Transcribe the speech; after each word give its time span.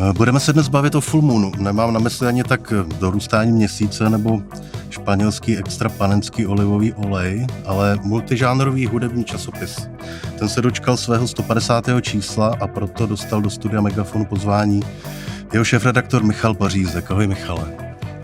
Eh, 0.00 0.12
budeme 0.12 0.40
se 0.40 0.52
dnes 0.52 0.68
bavit 0.68 0.94
o 0.94 1.00
full 1.00 1.22
moonu. 1.22 1.52
Nemám 1.58 1.92
na 1.92 2.00
mysli 2.00 2.26
ani 2.26 2.44
tak 2.44 2.72
dorůstání 2.98 3.52
měsíce 3.52 4.10
nebo 4.10 4.42
španělský 4.90 5.56
extra 5.56 5.88
panenský 5.88 6.46
olivový 6.46 6.92
olej, 6.92 7.46
ale 7.66 7.98
multižánrový 8.02 8.86
hudební 8.86 9.24
časopis. 9.24 9.88
Ten 10.38 10.48
se 10.48 10.62
dočkal 10.62 10.96
svého 10.96 11.28
150. 11.28 11.84
čísla 12.00 12.56
a 12.60 12.66
proto 12.66 13.06
dostal 13.06 13.42
do 13.42 13.50
studia 13.50 13.80
Megafonu 13.80 14.24
pozvání 14.24 14.82
jeho 15.52 15.64
šéf-redaktor 15.64 16.22
Michal 16.24 16.54
Pařízek. 16.54 17.10
Ahoj 17.10 17.26
Michale. 17.26 17.74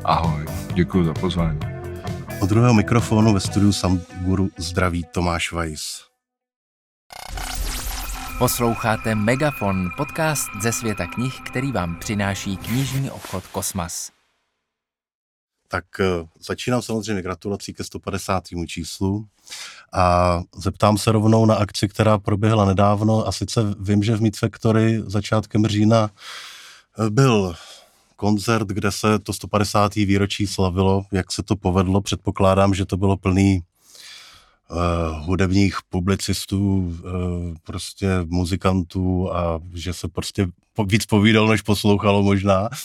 Ahoj, 0.05 0.45
děkuji 0.75 1.05
za 1.05 1.15
pozvání. 1.15 1.61
Od 2.41 2.49
druhého 2.49 2.75
mikrofonu 2.75 3.33
ve 3.33 3.41
studiu 3.41 3.73
Samguru 3.73 4.49
zdraví 4.59 5.05
Tomáš 5.13 5.53
Weiss. 5.53 6.05
Posloucháte 8.39 9.15
Megafon, 9.15 9.91
podcast 9.97 10.49
ze 10.63 10.73
světa 10.73 11.07
knih, 11.07 11.41
který 11.41 11.73
vám 11.73 11.97
přináší 11.99 12.57
knižní 12.57 13.11
obchod 13.11 13.47
Kosmas. 13.47 14.11
Tak 15.69 15.85
eh, 16.01 16.05
začínám 16.41 16.83
samozřejmě 16.83 17.23
gratulací 17.23 17.75
ke 17.75 17.85
150. 17.85 18.45
číslu 18.67 19.27
a 19.93 20.41
zeptám 20.57 20.99
se 20.99 21.13
rovnou 21.13 21.47
na 21.47 21.55
akci, 21.55 21.89
která 21.89 22.19
proběhla 22.19 22.65
nedávno 22.65 23.27
a 23.27 23.33
sice 23.33 23.61
vím, 23.81 24.03
že 24.03 24.17
v 24.17 24.21
Meat 24.21 24.37
Factory 24.37 25.03
začátkem 25.07 25.67
října 25.67 26.11
eh, 26.99 27.11
byl 27.11 27.55
koncert, 28.17 28.69
kde 28.69 28.93
se 28.93 29.19
to 29.19 29.33
150. 29.33 29.95
výročí 29.95 30.47
slavilo. 30.47 31.03
Jak 31.13 31.33
se 31.33 31.43
to 31.43 31.57
povedlo? 31.57 32.01
Předpokládám, 32.01 32.75
že 32.75 32.85
to 32.85 32.97
bylo 32.97 33.17
plný 33.17 33.61
uh, 34.75 35.27
hudebních 35.27 35.77
publicistů, 35.89 36.77
uh, 36.77 37.55
prostě 37.65 38.09
muzikantů 38.27 39.35
a 39.35 39.61
že 39.75 39.93
se 39.93 40.09
prostě 40.09 40.47
víc 40.87 41.07
povídalo, 41.07 41.51
než 41.51 41.63
poslouchalo 41.63 42.23
možná. 42.23 42.69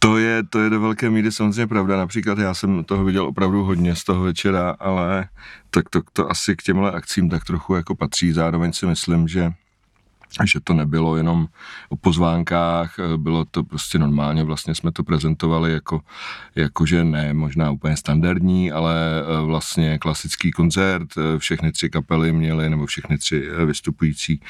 To 0.00 0.18
je, 0.18 0.42
to 0.42 0.60
je 0.60 0.70
do 0.70 0.80
velké 0.80 1.10
míry 1.10 1.32
samozřejmě 1.32 1.66
pravda. 1.66 1.96
Například 1.96 2.38
já 2.38 2.54
jsem 2.54 2.84
toho 2.84 3.04
viděl 3.04 3.26
opravdu 3.26 3.64
hodně 3.64 3.96
z 3.96 4.04
toho 4.04 4.22
večera, 4.22 4.70
ale 4.70 5.28
tak 5.70 5.88
to, 5.88 6.00
to 6.12 6.30
asi 6.30 6.56
k 6.56 6.62
těmhle 6.62 6.92
akcím 6.92 7.28
tak 7.28 7.44
trochu 7.44 7.74
jako 7.74 7.94
patří. 7.94 8.32
Zároveň 8.32 8.72
si 8.72 8.86
myslím, 8.86 9.28
že 9.28 9.52
že 10.44 10.60
to 10.60 10.74
nebylo 10.74 11.16
jenom 11.16 11.46
o 11.88 11.96
pozvánkách, 11.96 12.94
bylo 13.16 13.44
to 13.44 13.64
prostě 13.64 13.98
normálně, 13.98 14.44
vlastně 14.44 14.74
jsme 14.74 14.92
to 14.92 15.04
prezentovali 15.04 15.72
jako, 15.72 16.00
jako 16.56 16.86
že 16.86 17.04
ne 17.04 17.34
možná 17.34 17.70
úplně 17.70 17.96
standardní, 17.96 18.72
ale 18.72 18.94
e, 19.20 19.46
vlastně 19.46 19.98
klasický 19.98 20.50
koncert, 20.50 21.08
e, 21.18 21.38
všechny 21.38 21.72
tři 21.72 21.90
kapely 21.90 22.32
měly, 22.32 22.70
nebo 22.70 22.86
všechny 22.86 23.18
tři 23.18 23.48
vystupující 23.66 24.40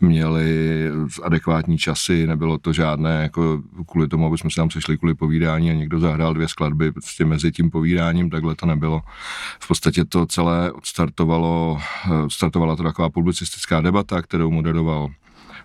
měli 0.00 0.88
adekvátní 1.22 1.78
časy, 1.78 2.26
nebylo 2.26 2.58
to 2.58 2.72
žádné 2.72 3.22
jako 3.22 3.62
kvůli 3.86 4.08
tomu, 4.08 4.26
aby 4.26 4.38
jsme 4.38 4.50
se 4.50 4.56
tam 4.56 4.70
sešli 4.70 4.98
kvůli 4.98 5.14
povídání 5.14 5.70
a 5.70 5.74
někdo 5.74 6.00
zahrál 6.00 6.34
dvě 6.34 6.48
skladby 6.48 6.92
prostě 6.92 7.24
mezi 7.24 7.52
tím 7.52 7.70
povídáním, 7.70 8.30
takhle 8.30 8.54
to 8.54 8.66
nebylo. 8.66 9.02
V 9.60 9.68
podstatě 9.68 10.04
to 10.04 10.26
celé 10.26 10.72
odstartovalo, 10.72 11.80
startovala 12.28 12.76
to 12.76 12.82
taková 12.82 13.10
publicistická 13.10 13.80
debata, 13.80 14.22
kterou 14.22 14.50
moderoval 14.50 15.10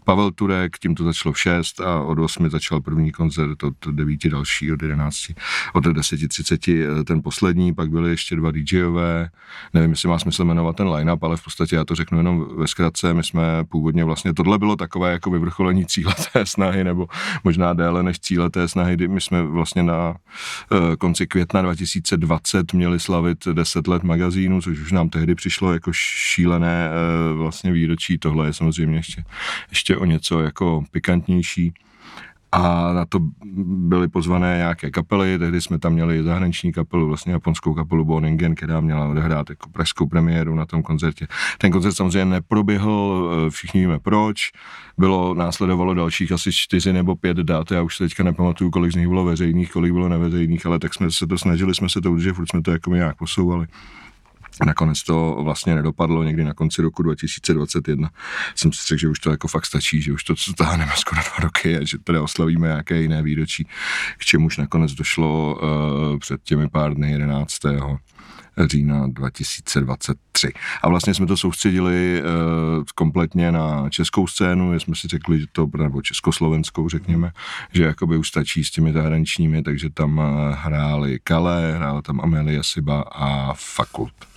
Pavel 0.05 0.31
Turek, 0.31 0.77
tím 0.77 0.95
to 0.95 1.03
začalo 1.03 1.33
v 1.33 1.39
6 1.39 1.81
a 1.81 2.01
od 2.01 2.19
8 2.19 2.49
začal 2.49 2.81
první 2.81 3.11
koncert, 3.11 3.63
od 3.63 3.73
9 3.91 4.27
další, 4.29 4.71
od 4.71 4.81
11, 4.81 5.17
od 5.73 5.85
10.30 5.85 6.99
eh, 6.99 7.03
ten 7.03 7.21
poslední, 7.21 7.73
pak 7.73 7.89
byly 7.89 8.09
ještě 8.09 8.35
dva 8.35 8.51
DJové, 8.51 9.29
nevím, 9.73 9.89
jestli 9.89 10.09
má 10.09 10.19
smysl 10.19 10.45
jmenovat 10.45 10.75
ten 10.75 10.87
line-up, 10.87 11.23
ale 11.23 11.37
v 11.37 11.43
podstatě 11.43 11.75
já 11.75 11.85
to 11.85 11.95
řeknu 11.95 12.17
jenom 12.17 12.45
ve 12.57 12.67
zkratce, 12.67 13.13
my 13.13 13.23
jsme 13.23 13.63
původně 13.69 14.03
vlastně, 14.03 14.33
tohle 14.33 14.57
bylo 14.57 14.75
takové 14.75 15.11
jako 15.11 15.29
vyvrcholení 15.29 15.85
cíle 15.85 16.13
té 16.33 16.45
snahy, 16.45 16.83
nebo 16.83 17.07
možná 17.43 17.73
déle 17.73 18.03
než 18.03 18.19
cíle 18.19 18.49
té 18.49 18.67
snahy, 18.67 18.93
kdy 18.93 19.07
my 19.07 19.21
jsme 19.21 19.43
vlastně 19.43 19.83
na 19.83 20.15
eh, 20.71 20.95
konci 20.95 21.27
května 21.27 21.61
2020 21.61 22.73
měli 22.73 22.99
slavit 22.99 23.47
10 23.53 23.87
let 23.87 24.03
magazínu, 24.03 24.61
což 24.61 24.79
už 24.79 24.91
nám 24.91 25.09
tehdy 25.09 25.35
přišlo 25.35 25.73
jako 25.73 25.91
šílené 25.93 26.89
eh, 26.89 27.33
vlastně 27.33 27.71
výročí, 27.71 28.17
tohle 28.17 28.47
je 28.47 28.53
samozřejmě 28.53 28.97
ještě, 28.97 29.23
ještě 29.69 29.94
o 29.97 30.05
něco 30.05 30.41
jako 30.41 30.83
pikantnější 30.91 31.73
a 32.55 32.93
na 32.93 33.05
to 33.05 33.19
byly 33.65 34.07
pozvané 34.07 34.57
nějaké 34.57 34.91
kapely, 34.91 35.39
tehdy 35.39 35.61
jsme 35.61 35.79
tam 35.79 35.93
měli 35.93 36.23
zahraniční 36.23 36.71
kapelu, 36.71 37.07
vlastně 37.07 37.33
japonskou 37.33 37.73
kapelu 37.73 38.05
Boningen, 38.05 38.55
která 38.55 38.81
měla 38.81 39.07
odehrát 39.07 39.49
jako 39.49 39.69
pražskou 39.69 40.07
premiéru 40.07 40.55
na 40.55 40.65
tom 40.65 40.83
koncertě. 40.83 41.27
Ten 41.57 41.71
koncert 41.71 41.93
samozřejmě 41.93 42.25
neproběhl, 42.25 43.29
eh, 43.47 43.49
všichni 43.49 43.81
víme 43.81 43.99
proč, 43.99 44.51
bylo, 44.97 45.33
následovalo 45.33 45.93
dalších 45.93 46.31
asi 46.31 46.53
čtyři 46.53 46.93
nebo 46.93 47.15
pět 47.15 47.37
dat, 47.37 47.71
já 47.71 47.81
už 47.81 47.97
se 47.97 48.03
teďka 48.03 48.23
nepamatuju, 48.23 48.69
kolik 48.69 48.91
z 48.91 48.95
nich 48.95 49.07
bylo 49.07 49.23
veřejných, 49.23 49.71
kolik 49.71 49.93
bylo 49.93 50.09
neveřejných, 50.09 50.65
ale 50.65 50.79
tak 50.79 50.93
jsme 50.93 51.11
se 51.11 51.27
to 51.27 51.37
snažili, 51.37 51.75
jsme 51.75 51.89
se 51.89 52.01
to 52.01 52.11
udržet, 52.11 52.33
furt 52.33 52.49
jsme 52.49 52.61
to 52.61 52.71
jako 52.71 52.95
nějak 52.95 53.17
posouvali. 53.17 53.67
Nakonec 54.65 55.03
to 55.03 55.37
vlastně 55.43 55.75
nedopadlo 55.75 56.23
někdy 56.23 56.43
na 56.43 56.53
konci 56.53 56.81
roku 56.81 57.03
2021. 57.03 58.09
Jsem 58.55 58.73
si 58.73 58.87
řekl, 58.87 58.99
že 58.99 59.07
už 59.07 59.19
to 59.19 59.31
jako 59.31 59.47
fakt 59.47 59.65
stačí, 59.65 60.01
že 60.01 60.13
už 60.13 60.23
to 60.23 60.33
táhneme 60.57 60.91
skoro 60.95 61.21
dva 61.21 61.39
roky 61.39 61.77
a 61.77 61.85
že 61.85 61.97
teda 61.97 62.21
oslavíme 62.21 62.67
nějaké 62.67 63.01
jiné 63.01 63.23
výročí, 63.23 63.67
k 64.17 64.25
čemuž 64.25 64.57
nakonec 64.57 64.91
došlo 64.91 65.55
uh, 65.55 66.19
před 66.19 66.43
těmi 66.43 66.69
pár 66.69 66.93
dny 66.93 67.11
11 67.11 67.53
října 68.59 69.07
2023. 69.07 70.51
A 70.81 70.89
vlastně 70.89 71.13
jsme 71.13 71.25
to 71.25 71.37
soustředili 71.37 72.21
uh, 72.21 72.83
kompletně 72.95 73.51
na 73.51 73.89
českou 73.89 74.27
scénu, 74.27 74.79
jsme 74.79 74.95
si 74.95 75.07
řekli, 75.07 75.39
že 75.39 75.45
to, 75.51 75.69
nebo 75.77 76.01
československou 76.01 76.89
řekněme, 76.89 77.31
že 77.73 77.83
jakoby 77.83 78.17
už 78.17 78.27
stačí 78.27 78.63
s 78.63 78.71
těmi 78.71 78.93
zahraničními, 78.93 79.63
takže 79.63 79.89
tam 79.89 80.21
hráli 80.51 81.19
Kale, 81.23 81.73
hrála 81.75 82.01
tam 82.01 82.21
Amelia 82.21 82.63
Siba 82.63 83.01
a 83.01 83.53
Fakult 83.53 84.34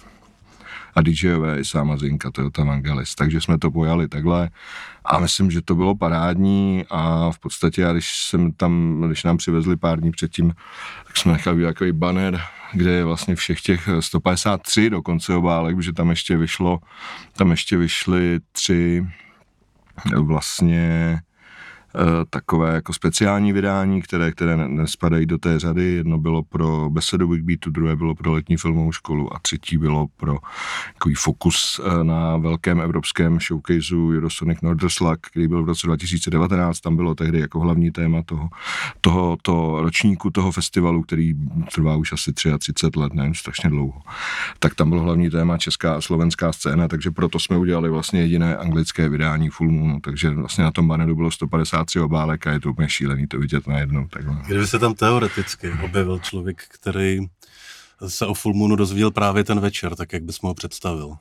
a 0.98 1.02
DJové 1.02 1.64
Sama 1.64 1.96
Zinka, 1.96 2.30
Toyota 2.30 2.64
Vangelis. 2.64 3.14
Takže 3.14 3.40
jsme 3.40 3.58
to 3.58 3.70
pojali 3.70 4.08
takhle 4.08 4.50
a 5.04 5.18
myslím, 5.18 5.50
že 5.50 5.62
to 5.62 5.74
bylo 5.74 5.94
parádní 5.94 6.84
a 6.90 7.30
v 7.30 7.38
podstatě, 7.38 7.82
já, 7.82 7.92
když 7.92 8.22
jsem 8.22 8.52
tam, 8.52 9.02
když 9.06 9.24
nám 9.24 9.36
přivezli 9.36 9.76
pár 9.76 10.00
dní 10.00 10.10
předtím, 10.10 10.54
tak 11.06 11.16
jsme 11.16 11.32
nechali 11.32 11.62
takový 11.62 11.92
banner, 11.92 12.40
kde 12.72 12.90
je 12.90 13.04
vlastně 13.04 13.34
všech 13.34 13.60
těch 13.60 13.88
153 14.00 14.90
dokonce 14.90 15.34
obálek, 15.34 15.82
že 15.82 15.92
tam 15.92 16.10
ještě 16.10 16.36
vyšlo, 16.36 16.78
tam 17.36 17.50
ještě 17.50 17.76
vyšly 17.76 18.40
tři 18.52 19.06
vlastně 20.14 21.18
takové 22.30 22.74
jako 22.74 22.92
speciální 22.92 23.52
vydání, 23.52 24.02
které, 24.02 24.32
které 24.32 24.68
nespadají 24.68 25.26
do 25.26 25.38
té 25.38 25.58
řady. 25.58 25.84
Jedno 25.94 26.18
bylo 26.18 26.42
pro 26.42 26.90
besedu 26.90 27.28
Big 27.28 27.42
Beatu, 27.42 27.70
druhé 27.70 27.96
bylo 27.96 28.14
pro 28.14 28.32
letní 28.32 28.56
filmovou 28.56 28.92
školu 28.92 29.34
a 29.34 29.38
třetí 29.38 29.78
bylo 29.78 30.06
pro 30.16 30.38
takový 30.94 31.14
fokus 31.14 31.80
eh, 31.84 32.04
na 32.04 32.36
velkém 32.36 32.80
evropském 32.80 33.38
showcaseu 33.40 34.12
Eurosonic 34.12 34.60
Norderslag, 34.60 35.20
který 35.20 35.48
byl 35.48 35.62
v 35.62 35.66
roce 35.66 35.86
2019. 35.86 36.80
Tam 36.80 36.96
bylo 36.96 37.14
tehdy 37.14 37.40
jako 37.40 37.60
hlavní 37.60 37.90
téma 37.90 38.22
toho, 38.22 38.48
toho 39.00 39.36
to 39.42 39.82
ročníku 39.82 40.30
toho 40.30 40.52
festivalu, 40.52 41.02
který 41.02 41.34
trvá 41.74 41.96
už 41.96 42.12
asi 42.12 42.32
33 42.32 42.86
let, 42.96 43.14
nevím, 43.14 43.34
strašně 43.34 43.70
dlouho. 43.70 44.00
Tak 44.58 44.74
tam 44.74 44.90
bylo 44.90 45.02
hlavní 45.02 45.30
téma 45.30 45.58
česká 45.58 45.94
a 45.94 46.00
slovenská 46.00 46.52
scéna, 46.52 46.88
takže 46.88 47.10
proto 47.10 47.38
jsme 47.38 47.56
udělali 47.56 47.90
vlastně 47.90 48.20
jediné 48.20 48.56
anglické 48.56 49.08
vydání 49.08 49.48
Full 49.48 49.70
Moonu, 49.70 50.00
takže 50.00 50.30
vlastně 50.30 50.64
na 50.64 50.70
tom 50.70 50.88
baneru 50.88 51.16
bylo 51.16 51.30
150 51.30 51.87
53 51.88 52.00
obálek 52.00 52.46
a 52.46 52.52
je 52.52 52.60
to 52.60 52.70
úplně 52.70 52.88
šílený 52.88 53.26
to 53.26 53.38
vidět 53.38 53.66
najednou. 53.66 54.08
Takhle. 54.08 54.36
Kdyby 54.46 54.66
se 54.66 54.78
tam 54.78 54.94
teoreticky 54.94 55.72
objevil 55.84 56.18
člověk, 56.18 56.62
který 56.68 57.20
se 58.06 58.26
o 58.26 58.34
Full 58.34 58.54
Moonu 58.54 58.76
dozvěděl 58.76 59.10
právě 59.10 59.44
ten 59.44 59.60
večer, 59.60 59.96
tak 59.96 60.12
jak 60.12 60.22
bys 60.22 60.40
mu 60.40 60.48
ho 60.48 60.54
představil? 60.54 61.16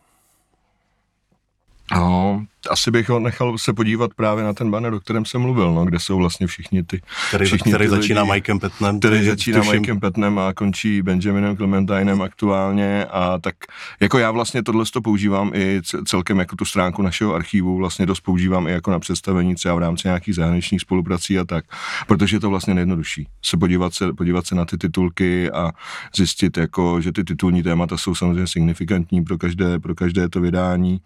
No, 1.92 2.46
asi 2.70 2.92
bych 2.92 3.10
ho 3.10 3.20
nechal 3.20 3.58
se 3.58 3.74
podívat 3.74 4.14
právě 4.14 4.44
na 4.44 4.54
ten 4.54 4.72
banner, 4.72 4.94
o 4.94 5.00
kterém 5.00 5.26
jsem 5.26 5.42
mluvil, 5.42 5.74
no, 5.74 5.86
kde 5.86 6.00
jsou 6.00 6.18
vlastně 6.18 6.48
všichni 6.48 6.84
ty... 6.84 7.02
Který, 7.28 7.46
všichni 7.46 7.72
který 7.72 7.86
ty 7.86 7.90
začíná 7.90 8.22
lidi, 8.22 8.34
Mikem 8.34 8.60
Petnem. 8.60 9.00
Který 9.00 9.26
začíná 9.26 9.60
tuším... 9.60 9.74
Mikem 9.74 10.00
Petnem 10.00 10.40
a 10.40 10.54
končí 10.54 11.02
Benjaminem 11.02 11.58
Clementinem 11.58 12.22
aktuálně 12.22 13.06
a 13.06 13.38
tak 13.42 13.56
jako 14.00 14.18
já 14.18 14.32
vlastně 14.32 14.64
tohle 14.64 14.86
to 14.94 15.02
používám 15.02 15.52
i 15.54 15.82
celkem 16.06 16.40
jako 16.40 16.56
tu 16.56 16.66
stránku 16.66 17.02
našeho 17.02 17.36
archivu 17.36 17.78
vlastně 17.78 18.06
dost 18.06 18.20
používám 18.20 18.68
i 18.68 18.72
jako 18.72 18.92
na 18.92 19.00
představení 19.00 19.56
třeba 19.56 19.76
v 19.76 19.80
rámci 19.80 20.08
nějakých 20.08 20.36
zahraničních 20.36 20.82
spoluprací 20.82 21.40
a 21.40 21.46
tak, 21.46 21.66
protože 22.08 22.36
je 22.36 22.40
to 22.40 22.50
vlastně 22.50 22.74
nejjednodušší. 22.74 23.28
Se 23.46 23.58
podívat 23.58 23.94
se, 23.94 24.14
podívat 24.14 24.48
se 24.48 24.56
na 24.56 24.66
ty 24.66 24.78
titulky 24.78 25.52
a 25.52 25.72
zjistit 26.16 26.58
jako, 26.58 27.02
že 27.02 27.12
ty 27.12 27.24
titulní 27.24 27.64
témata 27.64 27.98
jsou 27.98 28.16
samozřejmě 28.16 28.48
signifikantní 28.48 29.24
pro 29.24 29.38
každé, 29.38 29.80
pro 29.80 29.96
každé 29.96 30.30
to 30.30 30.42
vydání 30.42 31.02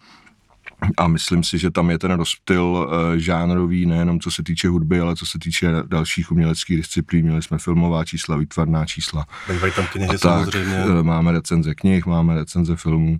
a 0.97 1.07
myslím 1.07 1.43
si, 1.43 1.57
že 1.57 1.71
tam 1.71 1.89
je 1.89 1.99
ten 1.99 2.11
rozptyl 2.11 2.63
uh, 2.63 3.17
žánrový, 3.17 3.85
nejenom 3.85 4.19
co 4.19 4.31
se 4.31 4.43
týče 4.43 4.67
hudby, 4.67 4.99
ale 4.99 5.15
co 5.15 5.25
se 5.25 5.39
týče 5.39 5.71
dalších 5.87 6.31
uměleckých 6.31 6.77
disciplín. 6.77 7.25
Měli 7.25 7.41
jsme 7.41 7.57
filmová 7.57 8.05
čísla, 8.05 8.37
výtvarná 8.37 8.85
čísla. 8.85 9.25
Bývají 9.51 9.73
tam 9.73 9.85
knihy 9.91 10.07
tak, 10.07 10.19
samozřejmě. 10.19 10.85
uh, 10.85 11.03
máme 11.03 11.31
recenze 11.31 11.75
knih, 11.75 12.05
máme 12.05 12.35
recenze 12.35 12.75
filmů. 12.75 13.19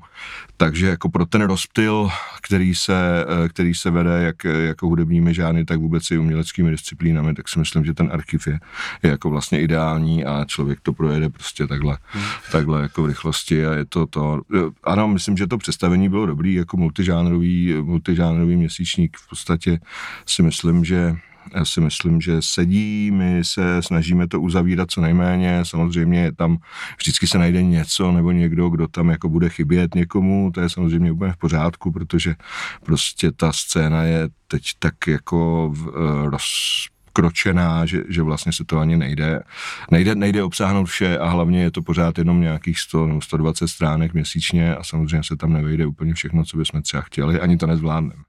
Takže 0.58 0.88
jako 0.88 1.10
pro 1.10 1.26
ten 1.26 1.42
rozptyl, 1.42 2.10
který 2.42 2.76
se, 2.76 3.26
uh, 3.42 3.48
který 3.48 3.74
se 3.74 3.92
vede 3.92 4.24
jak 4.24 4.44
jako 4.44 4.88
hudebními 4.88 5.34
žánry, 5.34 5.66
tak 5.66 5.80
vůbec 5.80 6.12
i 6.12 6.18
uměleckými 6.18 6.72
disciplínami, 6.72 7.34
tak 7.34 7.50
si 7.50 7.60
myslím, 7.60 7.86
že 7.86 7.94
ten 7.94 8.10
archiv 8.14 8.48
je, 8.48 8.60
je 9.04 9.10
jako 9.10 9.30
vlastně 9.30 9.62
ideální 9.62 10.26
a 10.26 10.46
člověk 10.46 10.80
to 10.82 10.94
projede 10.94 11.30
prostě 11.30 11.68
takhle, 11.68 11.98
hmm. 12.08 12.24
takhle 12.52 12.82
jako 12.82 13.04
v 13.04 13.06
rychlosti 13.06 13.66
a 13.66 13.74
je 13.74 13.86
to 13.86 14.08
to. 14.08 14.42
Ano, 14.84 15.08
myslím, 15.08 15.38
že 15.38 15.48
to 15.48 15.58
představení 15.58 16.10
bylo 16.10 16.26
dobrý, 16.26 16.54
jako 16.54 16.78
multižánrový 16.78 17.51
multižánrový 17.82 18.56
měsíčník. 18.56 19.18
V 19.18 19.30
podstatě 19.30 19.80
si 20.26 20.44
myslím, 20.44 20.86
že 20.86 21.16
já 21.56 21.66
si 21.66 21.82
myslím, 21.82 22.22
že 22.22 22.38
sedí, 22.40 23.12
my 23.12 23.40
se 23.44 23.82
snažíme 23.82 24.28
to 24.28 24.42
uzavírat 24.42 24.92
co 24.92 25.02
nejméně, 25.02 25.60
samozřejmě 25.64 26.32
tam 26.32 26.58
vždycky 26.98 27.28
se 27.28 27.38
najde 27.38 27.64
něco 27.64 28.12
nebo 28.12 28.32
někdo, 28.32 28.70
kdo 28.70 28.88
tam 28.88 29.10
jako 29.10 29.30
bude 29.30 29.50
chybět 29.50 29.96
někomu, 29.96 30.52
to 30.54 30.62
je 30.62 30.70
samozřejmě 30.70 31.12
úplně 31.12 31.32
v 31.32 31.38
pořádku, 31.38 31.92
protože 31.92 32.36
prostě 32.86 33.32
ta 33.32 33.54
scéna 33.54 34.04
je 34.04 34.30
teď 34.48 34.64
tak 34.80 35.08
jako 35.08 35.72
v, 35.74 35.88
uh, 35.88 35.94
roz, 36.30 36.44
kročená, 37.14 37.86
že, 37.86 38.04
že 38.10 38.22
vlastně 38.22 38.54
se 38.54 38.64
to 38.66 38.80
ani 38.80 38.98
nejde, 38.98 39.40
nejde, 39.92 40.16
nejde 40.16 40.44
obsáhnout 40.44 40.86
vše 40.86 41.18
a 41.18 41.30
hlavně 41.30 41.62
je 41.62 41.72
to 41.72 41.82
pořád 41.82 42.18
jenom 42.18 42.42
nějakých 42.42 42.80
100 42.80 43.08
nebo 43.08 43.22
120 43.22 43.68
stránek 43.68 44.14
měsíčně 44.14 44.76
a 44.76 44.84
samozřejmě 44.84 45.24
se 45.24 45.36
tam 45.36 45.54
nevejde 45.54 45.86
úplně 45.86 46.14
všechno, 46.14 46.46
co 46.46 46.58
bychom 46.58 46.82
třeba 46.82 47.02
chtěli, 47.02 47.40
ani 47.40 47.58
to 47.58 47.68
nezvládneme. 47.68 48.24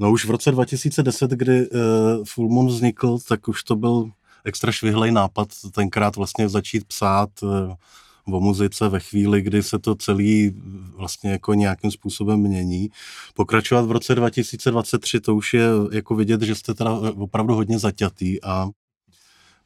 No 0.00 0.12
už 0.12 0.24
v 0.24 0.30
roce 0.30 0.50
2010, 0.50 1.30
kdy 1.30 1.70
uh, 1.70 1.80
Full 2.24 2.48
Moon 2.48 2.66
vznikl, 2.66 3.18
tak 3.28 3.48
už 3.48 3.62
to 3.62 3.76
byl 3.76 4.10
extra 4.44 4.72
švihlej 4.72 5.12
nápad 5.12 5.48
tenkrát 5.72 6.16
vlastně 6.16 6.48
začít 6.48 6.84
psát 6.84 7.30
uh, 7.42 7.74
o 8.34 8.40
muzice 8.40 8.88
ve 8.88 9.00
chvíli, 9.00 9.42
kdy 9.42 9.62
se 9.62 9.78
to 9.78 9.94
celý 9.94 10.62
vlastně 10.96 11.30
jako 11.30 11.54
nějakým 11.54 11.90
způsobem 11.90 12.40
mění. 12.40 12.88
Pokračovat 13.34 13.86
v 13.86 13.92
roce 13.92 14.14
2023, 14.14 15.20
to 15.20 15.34
už 15.34 15.54
je 15.54 15.66
jako 15.92 16.14
vidět, 16.14 16.42
že 16.42 16.54
jste 16.54 16.74
teda 16.74 16.90
opravdu 17.16 17.54
hodně 17.54 17.78
zaťatý 17.78 18.44
a 18.44 18.68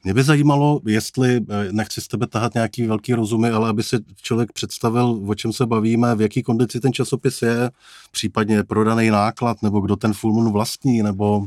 mě 0.04 0.14
by 0.14 0.22
zajímalo, 0.22 0.80
jestli, 0.86 1.36
eh, 1.36 1.72
nechci 1.72 2.00
z 2.00 2.08
tebe 2.08 2.26
tahat 2.26 2.54
nějaký 2.54 2.86
velký 2.86 3.14
rozumy, 3.14 3.50
ale 3.50 3.69
aby 3.69 3.82
si 3.82 3.96
člověk 4.22 4.52
představil, 4.52 5.22
o 5.26 5.34
čem 5.34 5.52
se 5.52 5.66
bavíme, 5.66 6.14
v 6.14 6.20
jaký 6.20 6.42
kondici 6.42 6.80
ten 6.80 6.92
časopis 6.92 7.42
je, 7.42 7.70
případně 8.10 8.64
prodaný 8.64 9.10
náklad, 9.10 9.62
nebo 9.62 9.80
kdo 9.80 9.96
ten 9.96 10.12
Full 10.12 10.32
Moon 10.32 10.52
vlastní, 10.52 11.02
nebo 11.02 11.46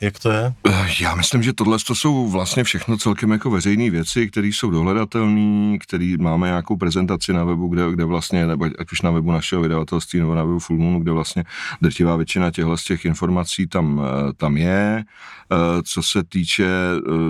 jak 0.00 0.18
to 0.18 0.30
je? 0.30 0.54
Eh, 0.68 0.88
já 1.00 1.14
myslím, 1.14 1.42
že 1.42 1.52
tohle 1.52 1.78
to 1.86 1.94
jsou 1.94 2.28
vlastně 2.28 2.64
všechno 2.64 2.96
celkem 2.96 3.30
jako 3.30 3.50
veřejné 3.50 3.90
věci, 3.90 4.28
které 4.28 4.48
jsou 4.48 4.70
dohledatelné, 4.70 5.78
které 5.78 6.14
máme 6.18 6.46
nějakou 6.46 6.76
prezentaci 6.76 7.32
na 7.32 7.44
webu, 7.44 7.68
kde, 7.68 7.82
kde 7.92 8.04
vlastně, 8.04 8.46
nebo 8.46 8.64
ať 8.64 8.92
už 8.92 9.02
na 9.02 9.10
webu 9.10 9.32
našeho 9.32 9.62
vydavatelství 9.62 10.18
nebo 10.18 10.34
na 10.34 10.44
webu 10.44 10.58
Full 10.58 10.78
Moon, 10.78 11.00
kde 11.00 11.12
vlastně 11.12 11.44
drtivá 11.82 12.16
většina 12.16 12.50
těchto 12.50 12.76
z 12.76 12.84
těch 12.84 13.04
informací 13.04 13.66
tam, 13.66 14.02
eh, 14.04 14.32
tam 14.32 14.56
je. 14.56 15.04
Eh, 15.52 15.56
co 15.82 16.02
se 16.02 16.24
týče 16.24 16.66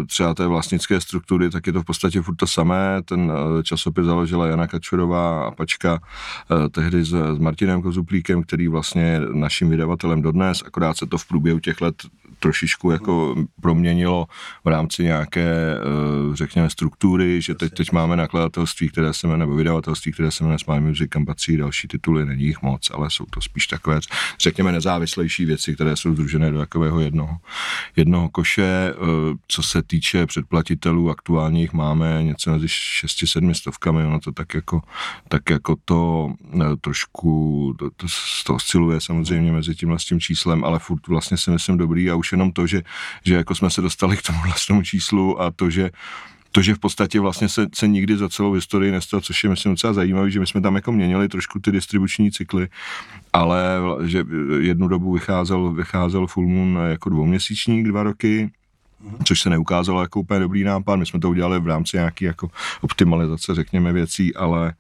třeba 0.07 0.35
té 0.35 0.47
vlastnické 0.47 1.01
struktury, 1.01 1.51
tak 1.51 1.67
je 1.67 1.73
to 1.73 1.83
v 1.83 1.85
podstatě 1.85 2.23
furt 2.23 2.37
to 2.37 2.47
samé. 2.47 3.03
Ten 3.05 3.33
časopis 3.63 4.05
založila 4.05 4.47
Jana 4.47 4.67
Kačurová 4.67 5.47
a 5.47 5.51
Pačka 5.51 6.01
tehdy 6.71 7.05
s, 7.05 7.09
s 7.09 7.39
Martinem 7.39 7.83
Kozuplíkem, 7.83 8.43
který 8.43 8.69
vlastně 8.69 9.03
je 9.03 9.21
naším 9.33 9.71
vydavatelem 9.71 10.23
dodnes, 10.23 10.63
akorát 10.67 10.97
se 10.97 11.07
to 11.07 11.19
v 11.19 11.27
průběhu 11.27 11.59
těch 11.59 11.81
let 11.81 11.95
trošičku 12.57 12.91
jako 12.91 13.35
proměnilo 13.61 14.27
v 14.65 14.69
rámci 14.69 15.03
nějaké, 15.03 15.77
eh, 15.77 16.37
řekněme, 16.37 16.71
struktury, 16.71 17.43
že 17.43 17.55
teď, 17.55 17.73
teď 17.73 17.93
máme 17.93 18.17
nakladatelství, 18.17 18.89
které 18.89 19.13
se 19.13 19.27
jmenuje, 19.27 19.39
nebo 19.39 19.57
vydavatelství, 19.57 20.13
které 20.13 20.31
se 20.31 20.45
jmenuje 20.45 20.59
Smile 20.59 20.81
Music, 20.81 21.09
kam 21.11 21.27
patří 21.27 21.57
další 21.57 21.89
tituly, 21.89 22.27
není 22.27 22.45
jich 22.45 22.63
moc, 22.63 22.91
ale 22.95 23.11
jsou 23.11 23.25
to 23.25 23.41
spíš 23.41 23.67
takové, 23.67 24.01
řekněme, 24.41 24.73
nezávislejší 24.73 25.45
věci, 25.45 25.75
které 25.75 25.97
jsou 25.97 26.13
združené 26.13 26.51
do 26.51 26.59
takového 26.59 27.01
jednoho, 27.01 27.37
jednoho 27.97 28.29
koše. 28.29 28.93
Eh, 28.93 28.95
co 29.49 29.63
se 29.63 29.83
týče 29.83 30.27
předplatitelů, 30.27 31.11
aktuálně 31.11 31.61
jich 31.61 31.73
máme 31.73 32.23
něco 32.23 32.51
mezi 32.51 32.67
6-7 32.67 33.55
stovkami, 33.55 34.05
ono 34.05 34.21
to 34.21 34.33
tak 34.33 34.55
jako, 34.55 34.83
tak 35.29 35.51
jako 35.51 35.77
to 35.85 36.33
eh, 36.55 36.77
trošku, 36.81 37.75
to, 37.79 37.91
to, 37.91 38.07
to 38.47 38.55
osciluje 38.55 39.01
samozřejmě 39.01 39.53
mezi 39.53 39.75
s 39.97 40.05
tím 40.05 40.21
číslem, 40.21 40.65
ale 40.65 40.79
furt 40.79 41.07
vlastně 41.09 41.37
si 41.37 41.51
myslím 41.51 41.77
dobrý 41.77 42.11
a 42.11 42.15
už 42.15 42.33
jenom 42.33 42.46
to, 42.53 42.67
že, 42.67 42.83
že 43.25 43.35
jako 43.35 43.55
jsme 43.55 43.71
se 43.71 43.81
dostali 43.81 44.17
k 44.17 44.23
tomu 44.23 44.39
vlastnímu 44.45 44.83
číslu 44.83 45.43
a 45.43 45.51
to, 45.51 45.71
že 45.71 45.91
to, 46.53 46.63
že 46.63 46.75
v 46.75 46.79
podstatě 46.79 47.21
vlastně 47.21 47.49
se, 47.49 47.67
se 47.75 47.89
nikdy 47.89 48.17
za 48.17 48.29
celou 48.29 48.53
historii 48.53 48.93
nestalo, 48.93 49.21
což 49.21 49.45
je 49.45 49.51
myslím 49.51 49.73
docela 49.73 49.93
zajímavé, 49.93 50.31
že 50.31 50.41
my 50.41 50.47
jsme 50.47 50.61
tam 50.61 50.75
jako 50.75 50.93
měnili 50.93 51.29
trošku 51.29 51.61
ty 51.61 51.73
distribuční 51.73 52.31
cykly, 52.31 52.69
ale 53.33 53.63
že 54.05 54.25
jednu 54.61 54.89
dobu 54.89 55.13
vycházel, 55.13 55.73
vycházel 55.73 56.27
Full 56.27 56.47
Moon 56.47 56.79
jako 56.91 57.11
dvouměsíčník, 57.11 57.87
dva 57.87 58.03
roky, 58.03 58.51
což 59.25 59.41
se 59.41 59.51
neukázalo 59.51 60.03
jako 60.03 60.21
úplně 60.21 60.41
dobrý 60.41 60.65
nápad. 60.65 60.97
My 60.97 61.07
jsme 61.07 61.21
to 61.21 61.31
udělali 61.31 61.61
v 61.61 61.67
rámci 61.67 61.97
nějaké 61.97 62.27
jako 62.27 62.51
optimalizace, 62.81 63.55
řekněme, 63.55 63.93
věcí, 63.93 64.35
ale, 64.35 64.73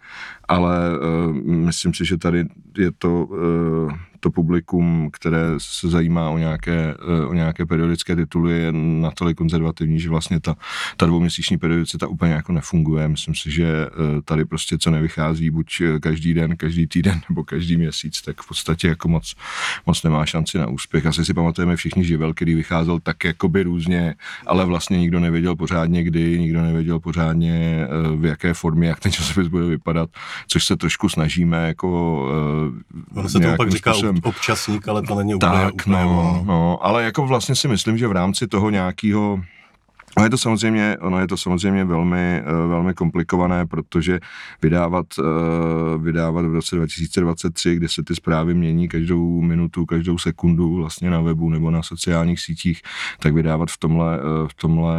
ale 0.48 0.98
uh, 0.98 1.36
myslím 1.46 1.94
si, 1.94 2.04
že 2.04 2.16
tady 2.16 2.44
je 2.78 2.90
to 2.98 3.24
uh, 3.24 3.92
to 4.20 4.30
publikum, 4.30 5.10
které 5.12 5.44
se 5.58 5.88
zajímá 5.88 6.30
o 6.30 6.38
nějaké, 6.38 6.94
eh, 6.94 7.26
o 7.26 7.34
nějaké 7.34 7.66
periodické 7.66 8.16
tituly, 8.16 8.52
je 8.52 8.72
natolik 8.72 9.36
konzervativní, 9.36 10.00
že 10.00 10.08
vlastně 10.08 10.40
ta, 10.40 10.56
ta 10.96 11.06
dvouměsíční 11.06 11.58
periodicita 11.58 12.06
úplně 12.06 12.32
jako 12.32 12.52
nefunguje. 12.52 13.08
Myslím 13.08 13.34
si, 13.34 13.50
že 13.50 13.66
eh, 13.66 14.22
tady 14.24 14.44
prostě 14.44 14.78
co 14.78 14.90
nevychází 14.90 15.50
buď 15.50 15.80
eh, 15.80 16.00
každý 16.00 16.34
den, 16.34 16.56
každý 16.56 16.86
týden 16.86 17.20
nebo 17.28 17.44
každý 17.44 17.76
měsíc, 17.76 18.22
tak 18.22 18.42
v 18.42 18.48
podstatě 18.48 18.88
jako 18.88 19.08
moc, 19.08 19.34
moc 19.86 20.02
nemá 20.02 20.26
šanci 20.26 20.58
na 20.58 20.66
úspěch. 20.66 21.06
Asi 21.06 21.24
si 21.24 21.34
pamatujeme 21.34 21.76
všichni 21.76 22.04
živel, 22.04 22.34
který 22.34 22.54
vycházel 22.54 23.00
tak 23.00 23.24
jakoby 23.24 23.62
různě, 23.62 24.14
ale 24.46 24.64
vlastně 24.64 24.98
nikdo 24.98 25.20
nevěděl 25.20 25.56
pořádně 25.56 26.02
kdy, 26.02 26.38
nikdo 26.40 26.62
nevěděl 26.62 27.00
pořádně 27.00 27.86
v 28.16 28.24
jaké 28.24 28.54
formě, 28.54 28.88
jak 28.88 29.00
ten 29.00 29.12
časopis 29.12 29.48
bude 29.48 29.66
vypadat, 29.66 30.10
což 30.46 30.64
se 30.64 30.76
trošku 30.76 31.08
snažíme 31.08 31.66
jako 31.66 32.20
Ono 33.16 33.28
se 33.28 33.40
to 33.40 33.48
pak 33.56 33.70
říká 33.70 33.92
občasník, 34.22 34.88
ale 34.88 35.02
to 35.02 35.14
není 35.14 35.34
úplně, 35.34 35.52
tak, 35.52 35.74
úplně 35.74 36.04
no, 36.04 36.44
no, 36.46 36.86
ale 36.86 37.04
jako 37.04 37.26
vlastně 37.26 37.54
si 37.54 37.68
myslím, 37.68 37.98
že 37.98 38.08
v 38.08 38.12
rámci 38.12 38.46
toho 38.46 38.70
nějakého 38.70 39.40
No 40.18 40.24
je 40.24 40.30
to 40.30 40.38
samozřejmě, 40.38 40.96
ono 41.00 41.20
je 41.20 41.26
to 41.26 41.36
samozřejmě 41.36 41.84
velmi, 41.84 42.18
eh, 42.18 42.42
velmi 42.68 42.94
komplikované, 42.94 43.66
protože 43.66 44.20
vydávat, 44.62 45.06
eh, 45.18 45.22
vydávat 45.98 46.46
v 46.46 46.54
roce 46.54 46.76
2023, 46.76 47.74
kde 47.74 47.88
se 47.88 48.02
ty 48.02 48.14
zprávy 48.14 48.54
mění 48.54 48.88
každou 48.88 49.40
minutu, 49.40 49.86
každou 49.86 50.18
sekundu 50.18 50.74
vlastně 50.74 51.10
na 51.10 51.20
webu 51.20 51.50
nebo 51.50 51.70
na 51.70 51.82
sociálních 51.82 52.40
sítích, 52.40 52.82
tak 53.20 53.34
vydávat 53.34 53.70
v 53.70 53.78
tomhle, 53.78 54.18
eh, 54.18 54.48
v 54.48 54.54
tomhle 54.54 54.96